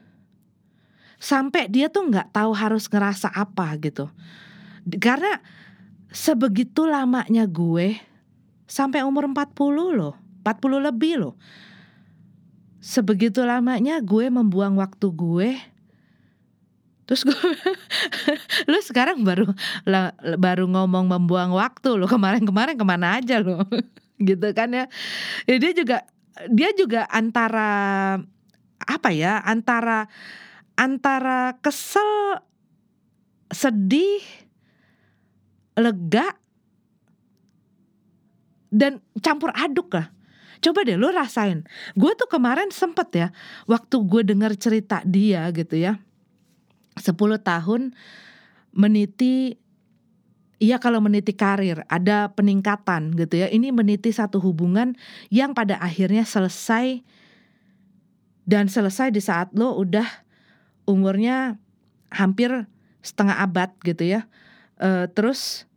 [1.16, 4.12] sampai dia tuh nggak tahu harus ngerasa apa gitu.
[5.00, 5.40] Karena
[6.12, 8.07] sebegitu lamanya gue
[8.68, 11.34] sampai umur 40 loh, 40 lebih loh.
[12.78, 15.50] sebegitu lamanya gue membuang waktu gue
[17.08, 17.34] terus gue
[18.70, 19.50] lu sekarang baru
[19.82, 23.64] la, baru ngomong membuang waktu lo kemarin-kemarin ke mana aja lo
[24.28, 24.84] gitu kan ya.
[25.48, 25.96] ya dia juga
[26.52, 27.72] dia juga antara
[28.78, 30.06] apa ya antara
[30.78, 32.44] antara kesel
[33.50, 34.22] sedih
[35.74, 36.36] lega
[38.68, 40.12] dan campur aduk lah
[40.58, 41.62] Coba deh lo rasain.
[41.94, 43.28] Gue tuh kemarin sempet ya,
[43.70, 46.02] waktu gue dengar cerita dia gitu ya.
[46.98, 47.94] 10 tahun
[48.74, 49.58] meniti
[50.58, 53.46] Iya kalau meniti karir ada peningkatan gitu ya.
[53.46, 54.98] Ini meniti satu hubungan
[55.30, 56.98] yang pada akhirnya selesai
[58.42, 60.26] dan selesai di saat lo udah
[60.82, 61.62] umurnya
[62.10, 62.50] hampir
[63.06, 64.26] setengah abad gitu ya.
[64.82, 65.70] Uh, terus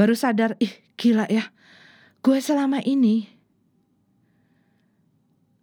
[0.00, 1.51] baru sadar, ih gila ya,
[2.22, 3.26] gue selama ini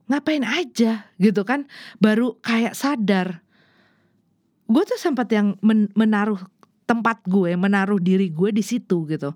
[0.09, 1.69] ngapain aja gitu kan.
[2.01, 3.45] Baru kayak sadar.
[4.69, 6.41] Gue tuh sempat yang men menaruh
[6.89, 9.33] tempat gue, menaruh diri gue di situ gitu.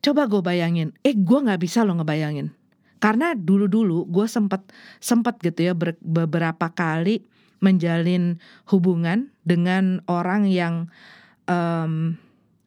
[0.00, 2.54] Coba gue bayangin, eh gue nggak bisa lo ngebayangin.
[3.02, 4.64] Karena dulu-dulu gue sempet
[5.02, 7.26] sempet gitu ya ber, beberapa kali
[7.60, 8.40] menjalin
[8.72, 10.88] hubungan dengan orang yang
[11.44, 12.16] um,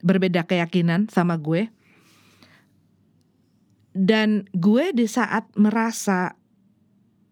[0.05, 1.71] berbeda keyakinan sama gue.
[3.93, 6.33] Dan gue di saat merasa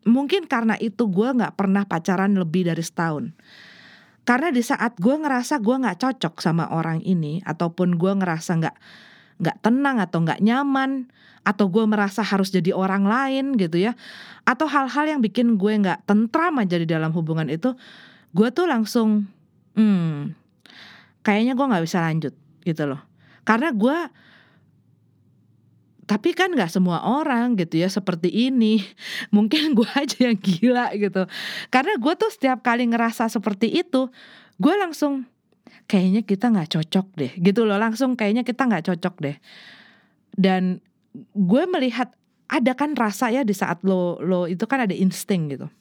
[0.05, 3.33] mungkin karena itu gue nggak pernah pacaran lebih dari setahun.
[4.21, 8.77] Karena di saat gue ngerasa gue nggak cocok sama orang ini ataupun gue ngerasa nggak
[9.41, 11.09] nggak tenang atau nggak nyaman
[11.41, 13.97] atau gue merasa harus jadi orang lain gitu ya
[14.45, 17.73] atau hal-hal yang bikin gue nggak tentram aja di dalam hubungan itu
[18.37, 19.25] gue tuh langsung
[19.73, 20.37] hmm
[21.25, 22.33] kayaknya gue nggak bisa lanjut
[22.65, 23.01] gitu loh.
[23.41, 23.97] Karena gue
[26.11, 28.83] tapi kan nggak semua orang gitu ya seperti ini.
[29.35, 31.23] Mungkin gue aja yang gila gitu.
[31.71, 34.11] Karena gue tuh setiap kali ngerasa seperti itu
[34.59, 35.23] gue langsung
[35.87, 37.31] kayaknya kita nggak cocok deh.
[37.39, 39.37] Gitu loh langsung kayaknya kita nggak cocok deh.
[40.35, 40.83] Dan
[41.31, 42.11] gue melihat
[42.51, 45.71] ada kan rasa ya di saat lo lo itu kan ada insting gitu.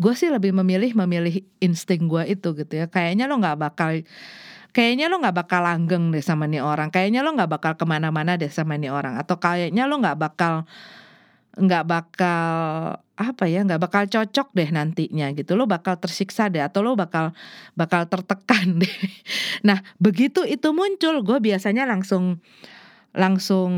[0.00, 2.88] Gue sih lebih memilih memilih insting gue itu gitu ya.
[2.88, 4.00] Kayaknya lo nggak bakal
[4.78, 6.94] kayaknya lo nggak bakal langgeng deh sama nih orang.
[6.94, 9.18] Kayaknya lo nggak bakal ke mana-mana deh sama nih orang.
[9.18, 10.70] Atau kayaknya lo nggak bakal
[11.58, 12.46] nggak bakal
[13.18, 15.58] apa ya nggak bakal cocok deh nantinya gitu.
[15.58, 17.34] Lo bakal tersiksa deh atau lo bakal
[17.74, 18.94] bakal tertekan deh.
[19.66, 22.38] Nah begitu itu muncul gue biasanya langsung
[23.10, 23.72] langsung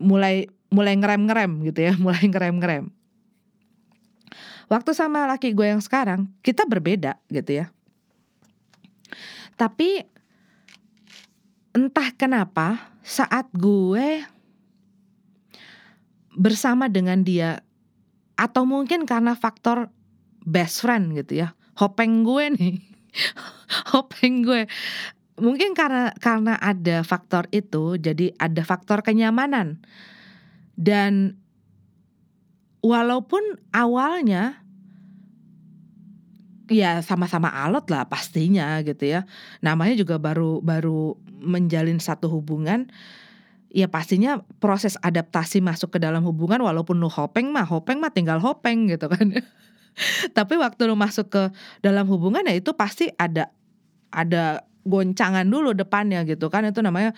[0.00, 2.84] mulai mulai ngerem ngerem gitu ya mulai ngerem ngerem
[4.72, 7.66] waktu sama laki gue yang sekarang kita berbeda gitu ya.
[9.56, 10.15] Tapi
[11.76, 14.24] entah kenapa saat gue
[16.32, 17.60] bersama dengan dia
[18.40, 19.92] atau mungkin karena faktor
[20.40, 22.76] best friend gitu ya hopeng gue nih
[23.92, 24.64] hopeng gue.
[25.36, 29.84] Mungkin karena karena ada faktor itu jadi ada faktor kenyamanan.
[30.76, 31.36] Dan
[32.80, 34.64] walaupun awalnya
[36.66, 39.20] ya sama-sama alot lah pastinya gitu ya.
[39.62, 42.90] Namanya juga baru baru menjalin satu hubungan
[43.70, 48.38] ya pastinya proses adaptasi masuk ke dalam hubungan walaupun lu hopeng mah hopeng mah tinggal
[48.40, 49.42] hopeng gitu kan.
[50.36, 51.42] Tapi waktu lu masuk ke
[51.80, 53.48] dalam hubungan ya itu pasti ada
[54.12, 57.10] ada goncangan dulu depannya gitu kan itu namanya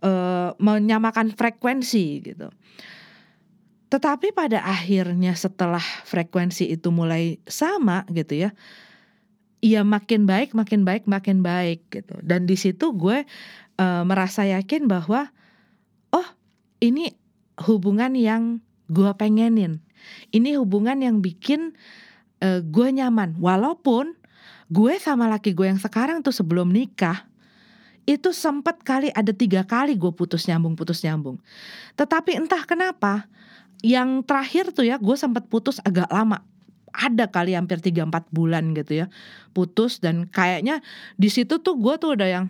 [0.00, 2.48] uh, menyamakan frekuensi gitu.
[3.90, 8.50] Tetapi pada akhirnya setelah frekuensi itu mulai sama gitu ya,
[9.60, 12.16] Iya makin baik, makin baik, makin baik gitu.
[12.24, 13.28] Dan di situ gue
[13.76, 15.28] uh, merasa yakin bahwa
[16.16, 16.28] oh
[16.80, 17.12] ini
[17.68, 19.84] hubungan yang gue pengenin.
[20.32, 21.76] Ini hubungan yang bikin
[22.40, 23.36] uh, gue nyaman.
[23.36, 24.16] Walaupun
[24.72, 27.28] gue sama laki gue yang sekarang tuh sebelum nikah
[28.08, 31.36] itu sempat kali ada tiga kali gue putus nyambung putus nyambung.
[32.00, 33.28] Tetapi entah kenapa
[33.84, 36.40] yang terakhir tuh ya gue sempat putus agak lama
[36.94, 39.06] ada kali hampir 3-4 bulan gitu ya
[39.56, 40.82] putus dan kayaknya
[41.18, 42.46] di situ tuh gue tuh udah yang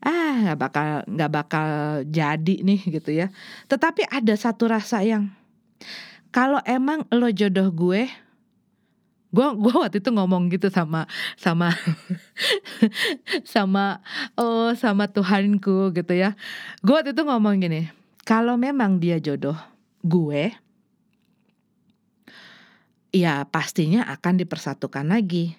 [0.00, 1.68] ah nggak bakal nggak bakal
[2.08, 3.28] jadi nih gitu ya.
[3.68, 5.28] Tetapi ada satu rasa yang
[6.32, 8.08] kalau emang lo jodoh gue
[9.30, 11.06] gue gue waktu itu ngomong gitu sama
[11.38, 11.70] sama
[13.54, 14.02] sama
[14.34, 16.34] oh sama Tuhanku gitu ya.
[16.80, 17.92] Gue waktu itu ngomong gini
[18.24, 19.56] kalau memang dia jodoh
[20.00, 20.56] gue
[23.10, 25.54] ya pastinya akan dipersatukan lagi.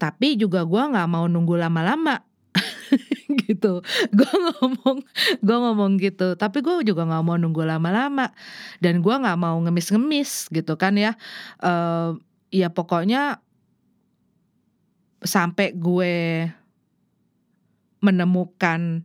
[0.00, 2.24] Tapi juga gue gak mau nunggu lama-lama.
[3.46, 3.78] gitu
[4.10, 4.98] gue ngomong
[5.38, 8.34] gue ngomong gitu tapi gue juga nggak mau nunggu lama-lama
[8.82, 11.14] dan gue nggak mau ngemis-ngemis gitu kan ya
[11.62, 12.18] uh,
[12.50, 13.38] ya pokoknya
[15.22, 16.48] sampai gue
[18.00, 19.04] menemukan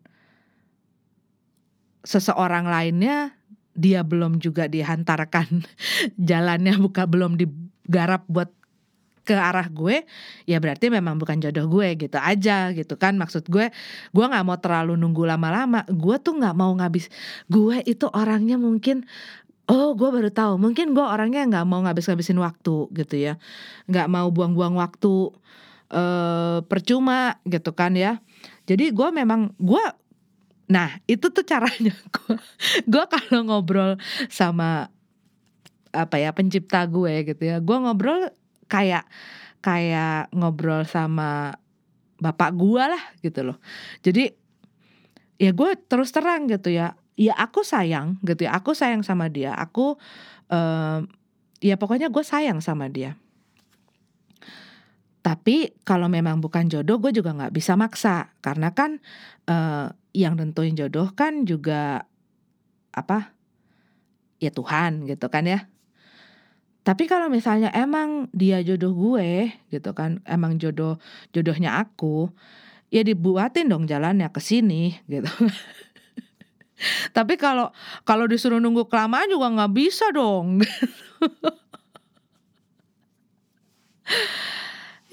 [2.05, 3.35] seseorang lainnya
[3.75, 5.67] dia belum juga dihantarkan
[6.31, 8.49] jalannya buka belum digarap buat
[9.25, 10.05] ke arah gue
[10.45, 13.17] ya berarti memang bukan jodoh gue gitu aja gitu kan.
[13.17, 13.73] Maksud gue
[14.13, 15.81] gue nggak mau terlalu nunggu lama-lama.
[15.89, 17.09] Gue tuh nggak mau ngabis
[17.49, 19.09] gue itu orangnya mungkin
[19.65, 23.41] oh gue baru tahu mungkin gue orangnya nggak mau ngabis-ngabisin waktu gitu ya.
[23.89, 25.33] Nggak mau buang-buang waktu
[25.89, 28.21] uh, percuma gitu kan ya.
[28.69, 29.81] Jadi gue memang gue
[30.65, 32.35] nah itu tuh caranya gue
[32.89, 34.01] gue kalau ngobrol
[34.31, 34.89] sama
[35.95, 38.33] apa ya pencipta gue gitu ya gue ngobrol
[38.65, 39.05] kayak
[39.65, 41.57] kayak ngobrol sama
[42.19, 43.57] bapak gua lah gitu loh.
[44.05, 44.31] Jadi
[45.41, 46.95] ya gue terus terang gitu ya.
[47.15, 48.55] Ya aku sayang gitu ya.
[48.59, 49.55] Aku sayang sama dia.
[49.55, 49.95] Aku
[50.51, 50.99] uh,
[51.63, 53.15] ya pokoknya gue sayang sama dia.
[55.25, 59.01] Tapi kalau memang bukan jodoh, gue juga nggak bisa maksa karena kan
[59.49, 62.05] uh, yang tentuin jodoh kan juga
[62.93, 63.33] apa?
[64.37, 65.65] Ya Tuhan gitu kan ya.
[66.85, 71.01] Tapi kalau misalnya emang dia jodoh gue gitu kan, emang jodoh
[71.33, 72.29] jodohnya aku,
[72.93, 75.25] ya dibuatin dong jalannya ke sini gitu.
[77.17, 77.73] Tapi kalau
[78.05, 80.61] kalau disuruh nunggu kelamaan juga nggak bisa dong.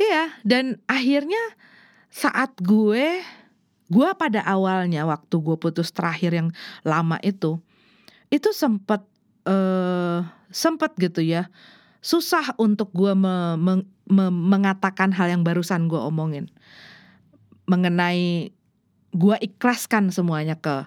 [0.03, 1.39] Iya, dan akhirnya
[2.11, 3.23] saat gue
[3.93, 6.49] gue pada awalnya waktu gue putus terakhir yang
[6.83, 7.61] lama itu,
[8.35, 9.05] itu sempet
[9.47, 11.47] uh, sempet gitu ya
[12.03, 16.51] susah untuk gue me, me, me, mengatakan hal yang barusan gue omongin.
[17.71, 18.51] Mengenai
[19.15, 20.85] gue ikhlaskan semuanya ke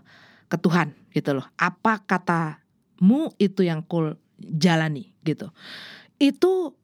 [0.52, 1.48] ke Tuhan gitu loh.
[1.56, 5.50] Apa katamu itu yang kul jalani gitu.
[6.20, 6.76] Itu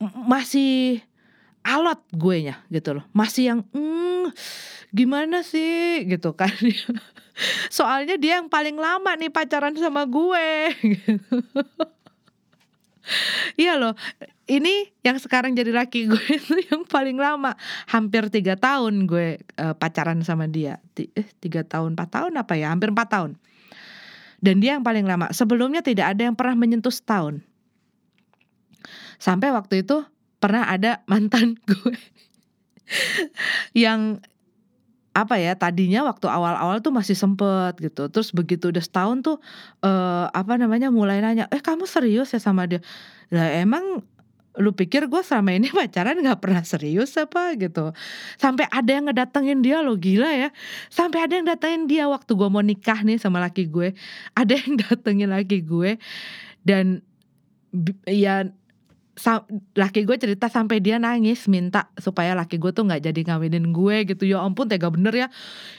[0.00, 1.04] masih
[1.64, 4.30] alot gue nya gitu loh masih yang mm,
[4.92, 6.52] gimana sih gitu kan
[7.76, 11.42] soalnya dia yang paling lama nih pacaran sama gue gitu
[13.60, 13.94] Iya loh,
[14.48, 17.54] ini yang sekarang jadi laki gue itu yang paling lama,
[17.88, 20.80] hampir tiga tahun gue uh, pacaran sama dia.
[20.96, 22.72] Eh tiga tahun, empat tahun apa ya?
[22.72, 23.30] Hampir empat tahun.
[24.40, 25.32] Dan dia yang paling lama.
[25.32, 27.40] Sebelumnya tidak ada yang pernah menyentuh setahun.
[29.16, 30.04] Sampai waktu itu
[30.38, 31.96] pernah ada mantan gue
[33.72, 34.20] yang
[35.14, 38.10] apa ya tadinya waktu awal-awal tuh masih sempet gitu.
[38.10, 39.36] Terus begitu udah setahun tuh
[39.86, 42.82] uh, apa namanya mulai nanya eh kamu serius ya sama dia?
[43.30, 44.02] Lah emang
[44.54, 47.94] lu pikir gue selama ini pacaran gak pernah serius apa gitu?
[48.38, 50.50] Sampai ada yang ngedatengin dia lo gila ya.
[50.90, 53.94] Sampai ada yang datengin dia waktu gue mau nikah nih sama laki gue.
[54.34, 55.94] Ada yang datengin laki gue.
[56.66, 57.06] Dan
[58.06, 58.50] ya
[59.78, 63.96] laki gue cerita sampai dia nangis minta supaya laki gue tuh nggak jadi ngawinin gue
[64.10, 64.26] gitu.
[64.26, 65.28] Ya ampun tega bener ya.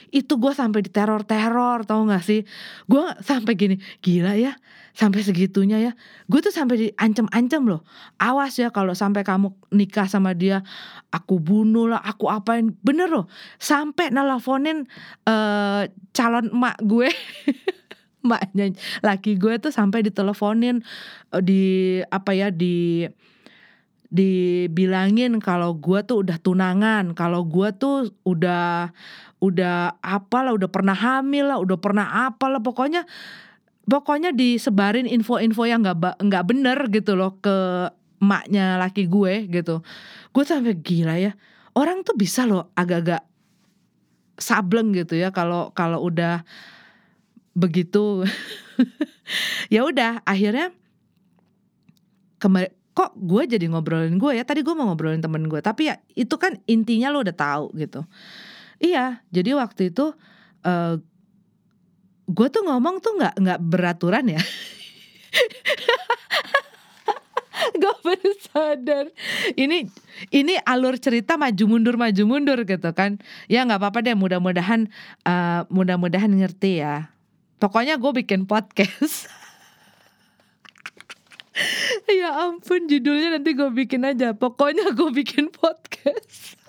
[0.08, 2.48] Itu gue sampai di teror teror tau gak sih?
[2.88, 4.56] Gue sampai gini gila ya
[4.96, 5.92] sampai segitunya ya.
[6.24, 7.84] Gue tuh sampai diancam-ancam loh.
[8.16, 10.64] Awas ya kalau sampai kamu nikah sama dia
[11.12, 12.72] aku bunuh lah aku apain.
[12.80, 13.28] Bener loh
[13.60, 14.88] sampai nelfonin
[15.28, 15.84] uh,
[16.16, 17.12] calon emak gue
[18.24, 18.72] mbaknya
[19.04, 20.80] laki gue tuh sampai diteleponin
[21.34, 21.62] eh, di
[22.08, 23.06] apa ya di
[24.06, 28.94] dibilangin kalau gue tuh udah tunangan, kalau gue tuh udah
[29.42, 33.04] udah apalah, udah pernah hamil lah, udah pernah apalah, pokoknya
[33.86, 37.90] pokoknya disebarin info-info yang nggak nggak bener gitu loh ke
[38.22, 39.82] emaknya laki gue gitu.
[40.32, 41.34] Gue sampai gila ya,
[41.76, 43.26] orang tuh bisa loh agak-agak
[44.36, 46.44] sableng gitu ya kalau kalau udah
[47.56, 48.22] begitu.
[49.66, 50.70] Ya udah akhirnya
[52.38, 54.46] kemarin kok gue jadi ngobrolin gue ya?
[54.46, 58.06] Tadi gue mau ngobrolin temen gue tapi ya itu kan intinya lo udah tahu gitu.
[58.78, 60.14] Iya jadi waktu itu
[60.62, 60.94] uh,
[62.30, 64.42] gue tuh ngomong tuh nggak nggak beraturan ya.
[67.82, 69.10] Gue baru sadar.
[69.58, 69.90] Ini
[70.30, 73.18] ini alur cerita maju mundur maju mundur gitu kan.
[73.50, 74.86] Ya nggak apa-apa deh mudah-mudahan
[75.26, 77.15] uh, mudah-mudahan ngerti ya
[77.56, 79.32] Pokoknya gue bikin podcast.
[82.20, 84.36] ya ampun judulnya nanti gue bikin aja.
[84.36, 86.60] Pokoknya gue bikin podcast.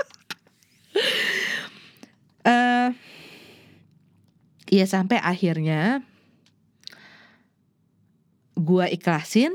[2.48, 2.96] uh,
[4.78, 6.08] ya sampai akhirnya
[8.56, 9.52] gue ikhlasin.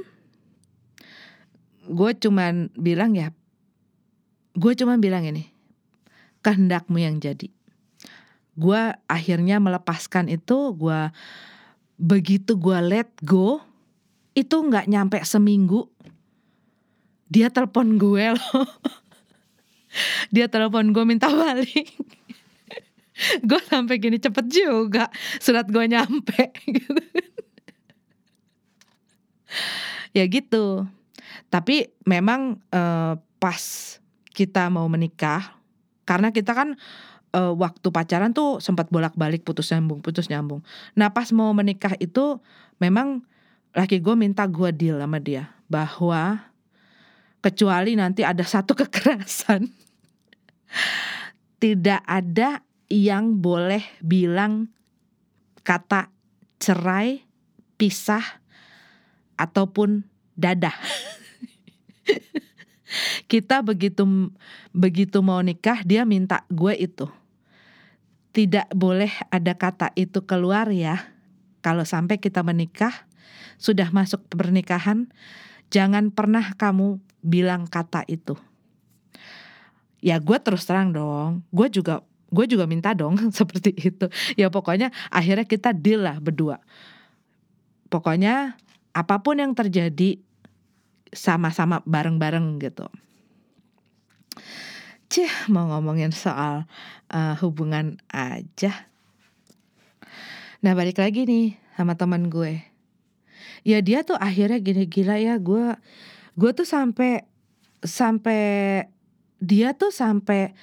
[1.82, 3.34] Gue cuman bilang ya,
[4.54, 5.50] gue cuman bilang ini,
[6.44, 7.50] kehendakmu yang jadi.
[8.52, 11.08] Gue akhirnya melepaskan itu gue
[11.96, 13.62] begitu gue let go
[14.32, 15.92] itu nggak nyampe seminggu
[17.32, 18.68] dia telepon gue loh.
[20.34, 21.88] Dia telepon gue minta balik.
[23.48, 25.08] Gue sampai gini cepet juga
[25.40, 26.52] surat gue nyampe.
[30.12, 30.84] Ya gitu.
[31.48, 33.64] Tapi memang uh, pas
[34.36, 35.56] kita mau menikah
[36.04, 36.76] karena kita kan
[37.36, 40.64] uh, waktu pacaran tuh sempat bolak-balik putus nyambung putus nyambung
[40.96, 42.40] nah pas mau menikah itu
[42.78, 43.24] memang
[43.72, 46.44] laki gue minta gue deal sama dia bahwa
[47.40, 49.68] kecuali nanti ada satu kekerasan
[51.62, 52.60] tidak ada
[52.92, 54.68] yang boleh bilang
[55.62, 56.10] kata
[56.58, 57.22] cerai,
[57.78, 58.42] pisah,
[59.38, 60.02] ataupun
[60.36, 60.74] dadah.
[63.30, 64.04] Kita begitu
[64.70, 67.08] begitu mau nikah dia minta gue itu.
[68.32, 71.12] Tidak boleh ada kata itu keluar ya.
[71.60, 73.06] Kalau sampai kita menikah,
[73.60, 75.12] sudah masuk pernikahan,
[75.70, 78.34] jangan pernah kamu bilang kata itu.
[80.02, 82.02] Ya gue terus terang dong, gue juga
[82.32, 84.10] gue juga minta dong seperti itu.
[84.34, 86.58] Ya pokoknya akhirnya kita deal lah berdua.
[87.86, 88.58] Pokoknya
[88.96, 90.18] apa pun yang terjadi
[91.12, 92.88] sama-sama bareng-bareng gitu.
[95.12, 96.64] Cih, mau ngomongin soal
[97.12, 98.88] uh, hubungan aja.
[100.64, 102.64] Nah balik lagi nih sama teman gue.
[103.60, 105.76] Ya dia tuh akhirnya gini gila ya gue
[106.32, 107.28] gue tuh sampai
[107.84, 108.40] sampai
[109.36, 110.56] dia tuh sampai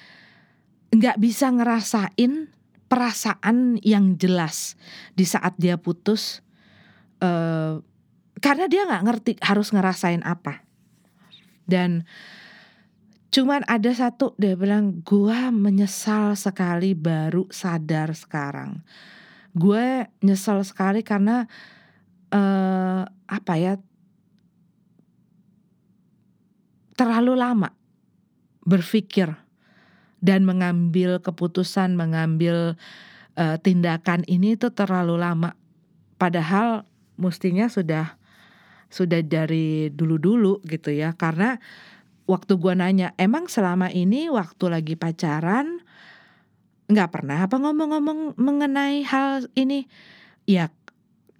[0.98, 2.50] nggak bisa ngerasain
[2.90, 4.74] perasaan yang jelas
[5.14, 6.42] di saat dia putus
[7.22, 7.78] uh,
[8.42, 10.66] karena dia nggak ngerti harus ngerasain apa
[11.70, 12.02] dan
[13.30, 18.82] cuman ada satu dia bilang gue menyesal sekali baru sadar sekarang
[19.54, 21.46] gue nyesal sekali karena
[22.34, 23.74] uh, apa ya
[27.00, 27.72] terlalu lama
[28.68, 29.32] berpikir
[30.20, 32.76] dan mengambil keputusan, mengambil
[33.40, 35.56] uh, tindakan ini itu terlalu lama.
[36.20, 36.84] Padahal
[37.16, 38.20] mestinya sudah
[38.92, 41.16] sudah dari dulu-dulu gitu ya.
[41.16, 41.56] Karena
[42.30, 45.82] waktu gua nanya, emang selama ini waktu lagi pacaran
[46.86, 49.90] nggak pernah apa ngomong-ngomong mengenai hal ini?
[50.46, 50.70] Ya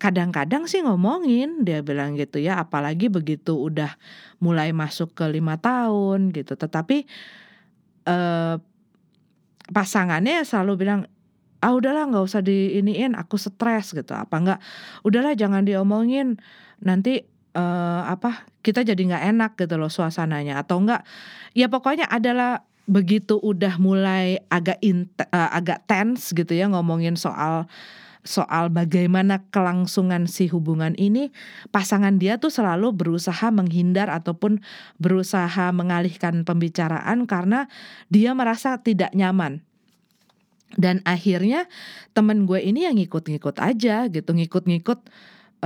[0.01, 4.01] kadang-kadang sih ngomongin dia bilang gitu ya apalagi begitu udah
[4.41, 7.05] mulai masuk ke lima tahun gitu tetapi
[8.09, 8.57] eh,
[9.68, 11.01] pasangannya selalu bilang
[11.61, 14.61] ah udahlah nggak usah diiniin aku stres gitu apa enggak
[15.05, 16.41] udahlah jangan diomongin
[16.80, 20.61] nanti uh, apa kita jadi nggak enak gitu loh suasananya.
[20.61, 21.07] Atau enggak
[21.57, 27.70] ya pokoknya adalah begitu udah mulai agak uh, agak tense gitu ya ngomongin soal
[28.20, 31.32] soal bagaimana kelangsungan si hubungan ini
[31.72, 34.61] pasangan dia tuh selalu berusaha menghindar ataupun
[35.01, 37.66] berusaha mengalihkan pembicaraan karena
[38.12, 39.64] dia merasa tidak nyaman.
[40.70, 41.66] Dan akhirnya
[42.14, 45.03] temen gue ini yang ngikut-ngikut aja gitu ngikut-ngikut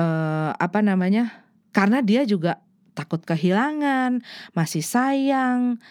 [0.00, 1.43] uh, apa namanya
[1.74, 2.62] karena dia juga
[2.94, 4.22] takut kehilangan
[4.54, 5.82] masih sayang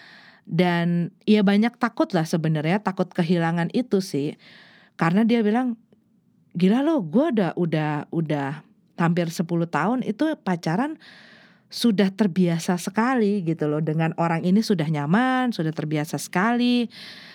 [0.48, 4.40] dan ya banyak takut lah sebenarnya takut kehilangan itu sih
[4.96, 5.76] karena dia bilang
[6.56, 8.64] gila lo gue udah udah udah
[8.96, 10.96] hampir 10 tahun itu pacaran
[11.74, 16.86] sudah terbiasa sekali gitu loh dengan orang ini sudah nyaman, sudah terbiasa sekali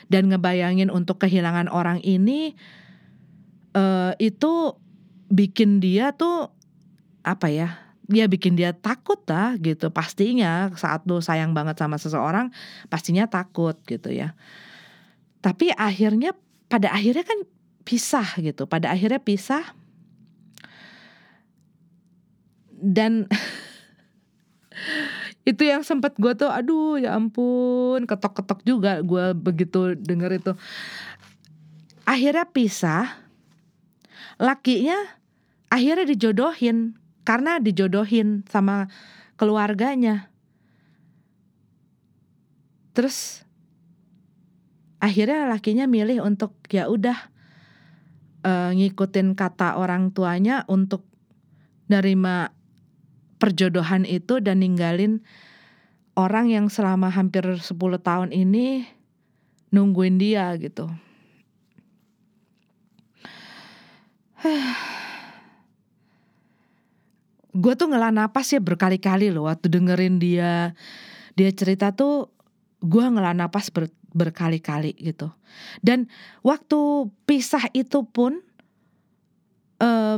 [0.07, 2.55] dan ngebayangin untuk kehilangan orang ini
[3.75, 4.79] uh, itu
[5.27, 6.55] bikin dia tuh
[7.27, 7.88] apa ya?
[8.09, 9.93] Dia bikin dia takut lah gitu.
[9.93, 12.49] Pastinya saat lo sayang banget sama seseorang
[12.89, 14.33] pastinya takut gitu ya.
[15.45, 16.33] Tapi akhirnya
[16.67, 17.45] pada akhirnya kan
[17.85, 18.65] pisah gitu.
[18.65, 19.61] Pada akhirnya pisah.
[22.73, 23.29] Dan
[25.49, 28.09] itu yang sempat gue tuh aduh ya ampun.
[28.09, 30.51] Ketok-ketok juga gue begitu denger itu.
[32.09, 33.05] Akhirnya pisah.
[34.41, 34.97] Lakinya
[35.69, 36.97] akhirnya dijodohin
[37.29, 38.89] karena dijodohin sama
[39.37, 40.33] keluarganya
[42.97, 43.45] terus
[44.97, 47.29] akhirnya lakinya milih untuk ya udah
[48.41, 51.05] uh, ngikutin kata orang tuanya untuk
[51.85, 52.49] nerima
[53.37, 55.21] perjodohan itu dan ninggalin
[56.17, 57.69] orang yang selama hampir 10
[58.01, 58.89] tahun ini
[59.69, 60.89] nungguin dia gitu.
[67.49, 70.77] gue tuh ngelah napas ya berkali-kali loh waktu dengerin dia
[71.33, 72.29] dia cerita tuh
[72.79, 75.29] gue ngelah napas ber, berkali-kali gitu.
[75.83, 76.09] Dan
[76.41, 78.41] waktu pisah itu pun
[79.83, 80.17] uh,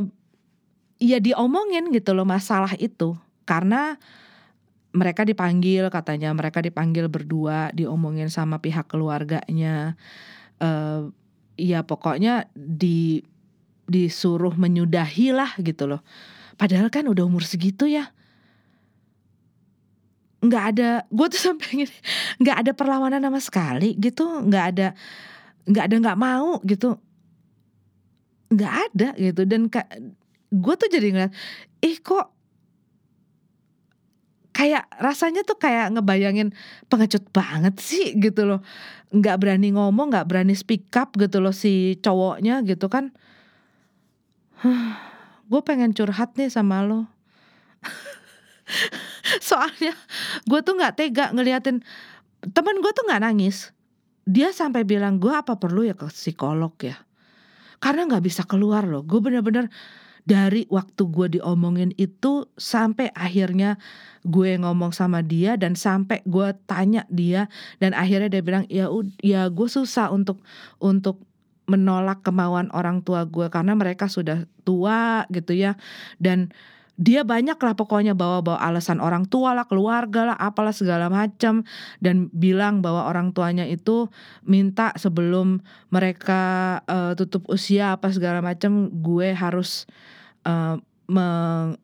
[1.02, 3.16] ya diomongin gitu loh masalah itu.
[3.42, 3.98] Karena
[4.92, 9.98] mereka dipanggil katanya mereka dipanggil berdua diomongin sama pihak keluarganya.
[10.62, 11.10] Uh,
[11.58, 13.22] ya pokoknya di
[13.90, 16.00] disuruh menyudahi lah gitu loh
[16.56, 18.10] padahal kan udah umur segitu ya.
[20.42, 21.86] Nggak ada gue tuh sampai
[22.42, 24.24] nggak ada perlawanan sama sekali gitu.
[24.46, 24.88] Nggak ada
[25.68, 26.98] nggak ada nggak mau gitu.
[28.52, 29.42] Nggak ada gitu.
[29.48, 29.70] Dan
[30.52, 31.32] gue tuh jadi ngeliat
[31.80, 32.32] ih kok
[34.52, 36.52] kayak rasanya tuh kayak ngebayangin
[36.92, 38.60] pengecut banget sih gitu loh.
[39.10, 43.10] Nggak berani ngomong nggak berani speak up gitu loh si cowoknya gitu kan.
[44.62, 45.11] Huh,
[45.52, 47.04] gue pengen curhat nih sama lo.
[49.48, 49.92] Soalnya
[50.48, 51.84] gue tuh nggak tega ngeliatin
[52.56, 53.76] teman gue tuh nggak nangis.
[54.24, 56.96] Dia sampai bilang gue apa perlu ya ke psikolog ya?
[57.84, 59.04] Karena nggak bisa keluar loh.
[59.04, 59.68] Gue bener-bener
[60.22, 63.74] dari waktu gue diomongin itu sampai akhirnya
[64.22, 67.50] gue ngomong sama dia dan sampai gue tanya dia
[67.82, 68.86] dan akhirnya dia bilang ya
[69.18, 70.38] ya gue susah untuk
[70.78, 71.26] untuk
[71.72, 75.80] menolak kemauan orang tua gue karena mereka sudah tua gitu ya.
[76.20, 76.52] Dan
[77.00, 81.64] dia banyak lah pokoknya bawa-bawa alasan orang tua lah, keluarga lah, apalah segala macam.
[82.04, 84.12] Dan bilang bahwa orang tuanya itu
[84.44, 89.88] minta sebelum mereka uh, tutup usia apa segala macam gue harus
[90.44, 90.76] uh,
[91.08, 91.80] meng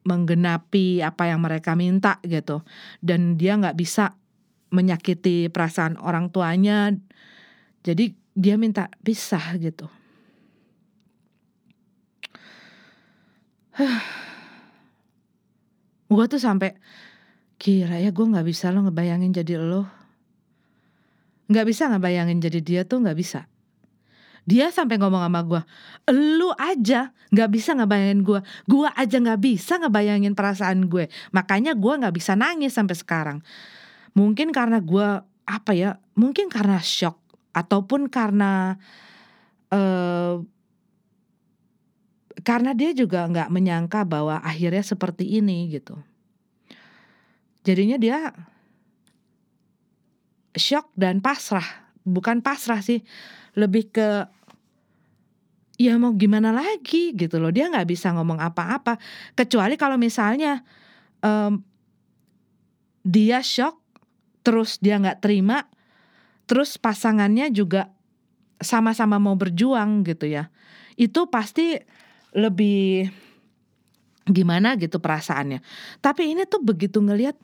[0.00, 2.64] menggenapi apa yang mereka minta gitu.
[3.04, 4.16] Dan dia nggak bisa
[4.72, 6.94] menyakiti perasaan orang tuanya.
[7.84, 9.90] Jadi dia minta pisah gitu.
[16.10, 16.74] Gue tuh sampai
[17.60, 19.84] kira ya gue nggak bisa lo ngebayangin jadi lo.
[21.52, 23.44] Nggak bisa ngebayangin jadi dia tuh nggak bisa.
[24.48, 25.60] Dia sampai ngomong sama gue
[26.10, 31.06] lu aja nggak bisa ngebayangin gue gue aja nggak bisa ngebayangin perasaan gue.
[31.30, 33.38] Makanya gue nggak bisa nangis sampai sekarang.
[34.16, 37.19] Mungkin karena gue apa ya mungkin karena shock
[37.50, 38.78] ataupun karena
[39.70, 40.42] uh,
[42.40, 45.98] karena dia juga nggak menyangka bahwa akhirnya seperti ini gitu.
[47.60, 48.32] Jadinya dia
[50.56, 53.04] shock dan pasrah, bukan pasrah sih,
[53.54, 54.08] lebih ke
[55.80, 57.52] ya mau gimana lagi gitu loh.
[57.52, 58.96] Dia nggak bisa ngomong apa-apa
[59.36, 60.64] kecuali kalau misalnya
[61.20, 61.60] um,
[63.04, 63.80] dia shock,
[64.44, 65.68] terus dia nggak terima,
[66.50, 67.94] terus pasangannya juga
[68.58, 70.50] sama-sama mau berjuang gitu ya.
[70.98, 71.78] Itu pasti
[72.34, 73.06] lebih
[74.26, 75.62] gimana gitu perasaannya.
[76.02, 77.38] Tapi ini tuh begitu ngelihat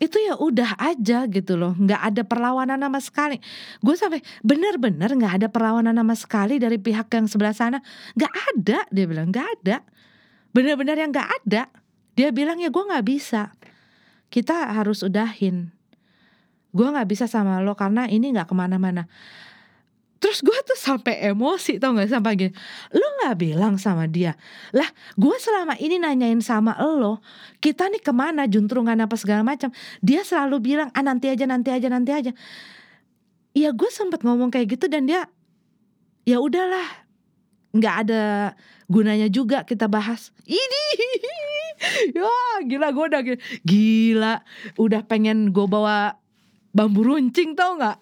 [0.00, 1.72] itu ya udah aja gitu loh.
[1.72, 3.36] Nggak ada perlawanan sama sekali.
[3.80, 7.80] Gue sampai bener-bener nggak ada perlawanan sama sekali dari pihak yang sebelah sana.
[8.20, 9.32] Nggak ada dia bilang.
[9.32, 9.76] Nggak ada.
[10.52, 11.72] Bener-bener yang nggak ada.
[12.20, 13.56] Dia bilang ya gue nggak bisa.
[14.28, 15.79] Kita harus udahin
[16.70, 19.10] gue nggak bisa sama lo karena ini nggak ke mana-mana.
[20.20, 22.52] Terus gue tuh sampai emosi tau gak sampai gini
[22.92, 24.36] Lo gak bilang sama dia
[24.76, 24.84] Lah
[25.16, 27.24] gue selama ini nanyain sama lo
[27.56, 29.72] Kita nih ke mana juntrungan apa segala macam?
[30.04, 32.32] Dia selalu bilang ah nanti aja nanti aja nanti aja.
[33.56, 35.24] Ya gue sempet ngomong kayak gitu dan dia
[36.28, 37.08] Ya udahlah
[37.72, 38.22] nggak ada
[38.92, 40.36] gunanya juga kita bahas.
[40.44, 40.84] Ini
[42.18, 42.28] ya
[42.68, 43.22] gila gue udah
[43.64, 44.34] gila
[44.76, 46.20] udah pengen gue bawa
[46.70, 47.98] bambu runcing tau nggak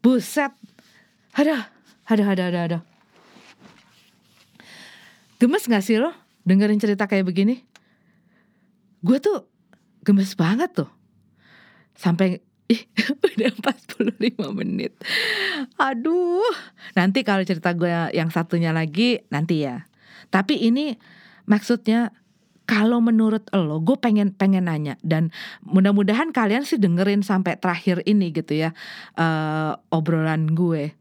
[0.00, 0.52] buset
[1.34, 1.70] ada,
[2.10, 2.78] ada, ada, ada, ada.
[5.38, 6.10] Gemes gak sih lo
[6.42, 7.62] dengerin cerita kayak begini?
[9.00, 9.46] Gue tuh
[10.02, 10.90] gemes banget tuh.
[11.94, 12.82] Sampai ih
[13.24, 13.50] udah
[13.96, 14.92] 45 menit.
[15.78, 16.44] Aduh,
[16.98, 19.86] nanti kalau cerita gue yang satunya lagi nanti ya.
[20.28, 20.98] Tapi ini
[21.46, 22.12] maksudnya
[22.70, 25.34] kalau menurut lo, gue pengen pengen nanya dan
[25.66, 28.70] mudah-mudahan kalian sih dengerin sampai terakhir ini gitu ya
[29.18, 30.94] uh, obrolan gue.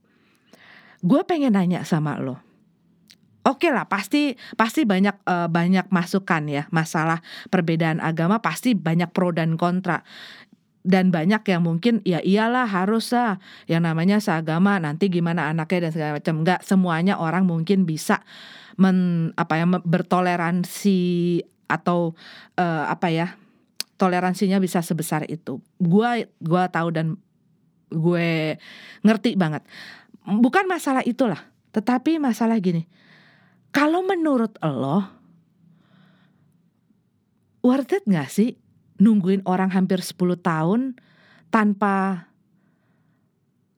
[1.06, 2.42] Gue pengen nanya sama lo.
[3.46, 7.22] Oke okay lah, pasti pasti banyak uh, banyak masukan ya masalah
[7.54, 10.02] perbedaan agama pasti banyak pro dan kontra.
[10.82, 13.38] Dan banyak yang mungkin ya iyalah harus lah
[13.70, 16.36] yang namanya seagama nanti gimana anaknya dan segala macam.
[16.42, 18.26] Enggak semuanya orang mungkin bisa
[18.80, 20.98] men apa ya bertoleransi
[21.70, 22.18] atau
[22.58, 23.38] uh, apa ya
[24.02, 25.62] toleransinya bisa sebesar itu.
[25.78, 27.16] Gua gua tahu dan
[27.90, 28.54] gue
[29.02, 29.66] ngerti banget
[30.38, 31.42] bukan masalah itulah,
[31.74, 32.86] tetapi masalah gini.
[33.74, 35.06] Kalau menurut lo,
[37.66, 38.58] worth it gak sih
[39.02, 40.98] nungguin orang hampir 10 tahun
[41.50, 42.28] tanpa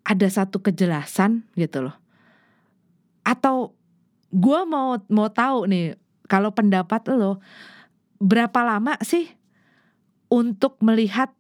[0.04, 1.96] ada satu kejelasan gitu loh.
[3.24, 3.78] Atau
[4.32, 7.44] gue mau mau tahu nih kalau pendapat lo
[8.22, 9.26] berapa lama sih
[10.30, 11.34] untuk melihat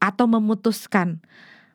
[0.00, 1.20] atau memutuskan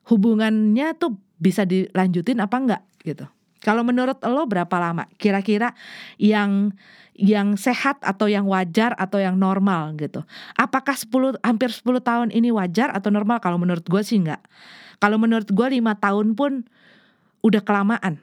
[0.10, 3.26] hubungannya tuh bisa dilanjutin apa enggak gitu.
[3.62, 5.78] Kalau menurut lo berapa lama kira-kira
[6.18, 6.74] yang
[7.14, 10.26] yang sehat atau yang wajar atau yang normal gitu.
[10.58, 13.38] Apakah 10 hampir 10 tahun ini wajar atau normal?
[13.38, 14.42] Kalau menurut gue sih enggak.
[14.98, 16.66] Kalau menurut gue lima tahun pun
[17.46, 18.18] udah kelamaan.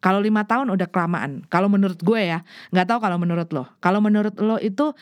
[0.00, 1.44] Kalau lima tahun udah kelamaan.
[1.52, 2.40] Kalau menurut gue ya,
[2.72, 3.68] nggak tahu kalau menurut lo.
[3.84, 4.96] Kalau menurut lo itu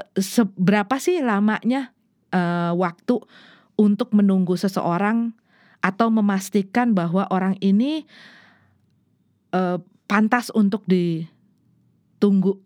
[0.00, 1.92] eh, seberapa sih lamanya
[2.32, 3.20] uh, waktu
[3.76, 5.36] untuk menunggu seseorang
[5.80, 8.04] atau memastikan bahwa orang ini
[9.52, 12.56] uh, pantas untuk ditunggu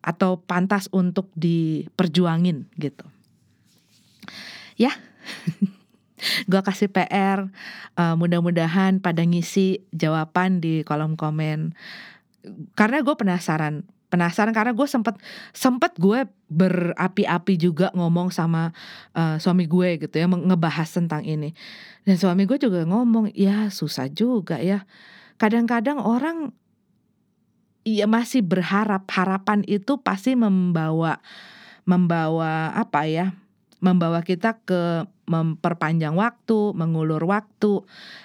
[0.00, 3.04] atau pantas untuk diperjuangin gitu.
[4.80, 4.96] Ya.
[6.50, 7.48] gue kasih PR
[7.98, 11.74] uh, mudah-mudahan pada ngisi jawaban di kolom komen.
[12.78, 15.20] Karena gue penasaran penasaran karena gue sempet
[15.52, 18.72] sempet gue berapi-api juga ngomong sama
[19.12, 21.52] uh, suami gue gitu ya ngebahas tentang ini.
[22.08, 24.88] Dan suami gue juga ngomong ya susah juga ya.
[25.36, 26.56] Kadang-kadang orang
[27.84, 31.20] ya masih berharap harapan itu pasti membawa
[31.88, 33.32] membawa apa ya
[33.78, 37.84] membawa kita ke memperpanjang waktu, mengulur waktu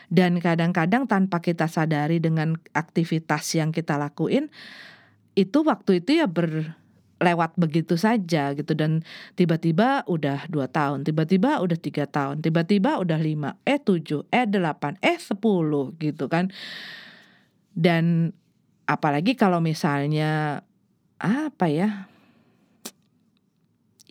[0.10, 4.50] dan kadang-kadang tanpa kita sadari dengan aktivitas yang kita lakuin
[5.34, 8.74] itu waktu itu ya berlewat begitu saja gitu.
[8.74, 9.06] Dan
[9.38, 14.98] tiba-tiba udah dua tahun, tiba-tiba udah tiga tahun, tiba-tiba udah lima, eh tujuh, eh delapan,
[15.02, 16.50] eh sepuluh gitu kan.
[17.74, 18.32] Dan
[18.86, 20.62] apalagi kalau misalnya
[21.18, 22.13] apa ya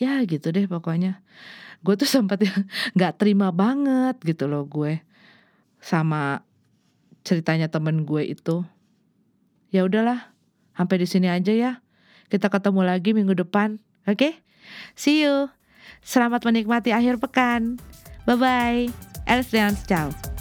[0.02, 1.22] ya gitu deh pokoknya.
[1.86, 2.42] Gue tuh sempat
[2.98, 4.98] nggak terima banget gitu loh gue
[5.78, 6.42] sama
[7.22, 8.66] ceritanya temen gue itu.
[9.70, 10.34] Ya udahlah
[10.74, 11.72] sampai di sini aja ya.
[12.26, 13.78] Kita ketemu lagi minggu depan
[14.10, 14.18] oke?
[14.18, 14.32] Okay?
[14.98, 15.46] see you.
[16.02, 17.78] Selamat menikmati akhir pekan.
[18.26, 18.82] Bye bye
[19.26, 20.31] Elstrians ciao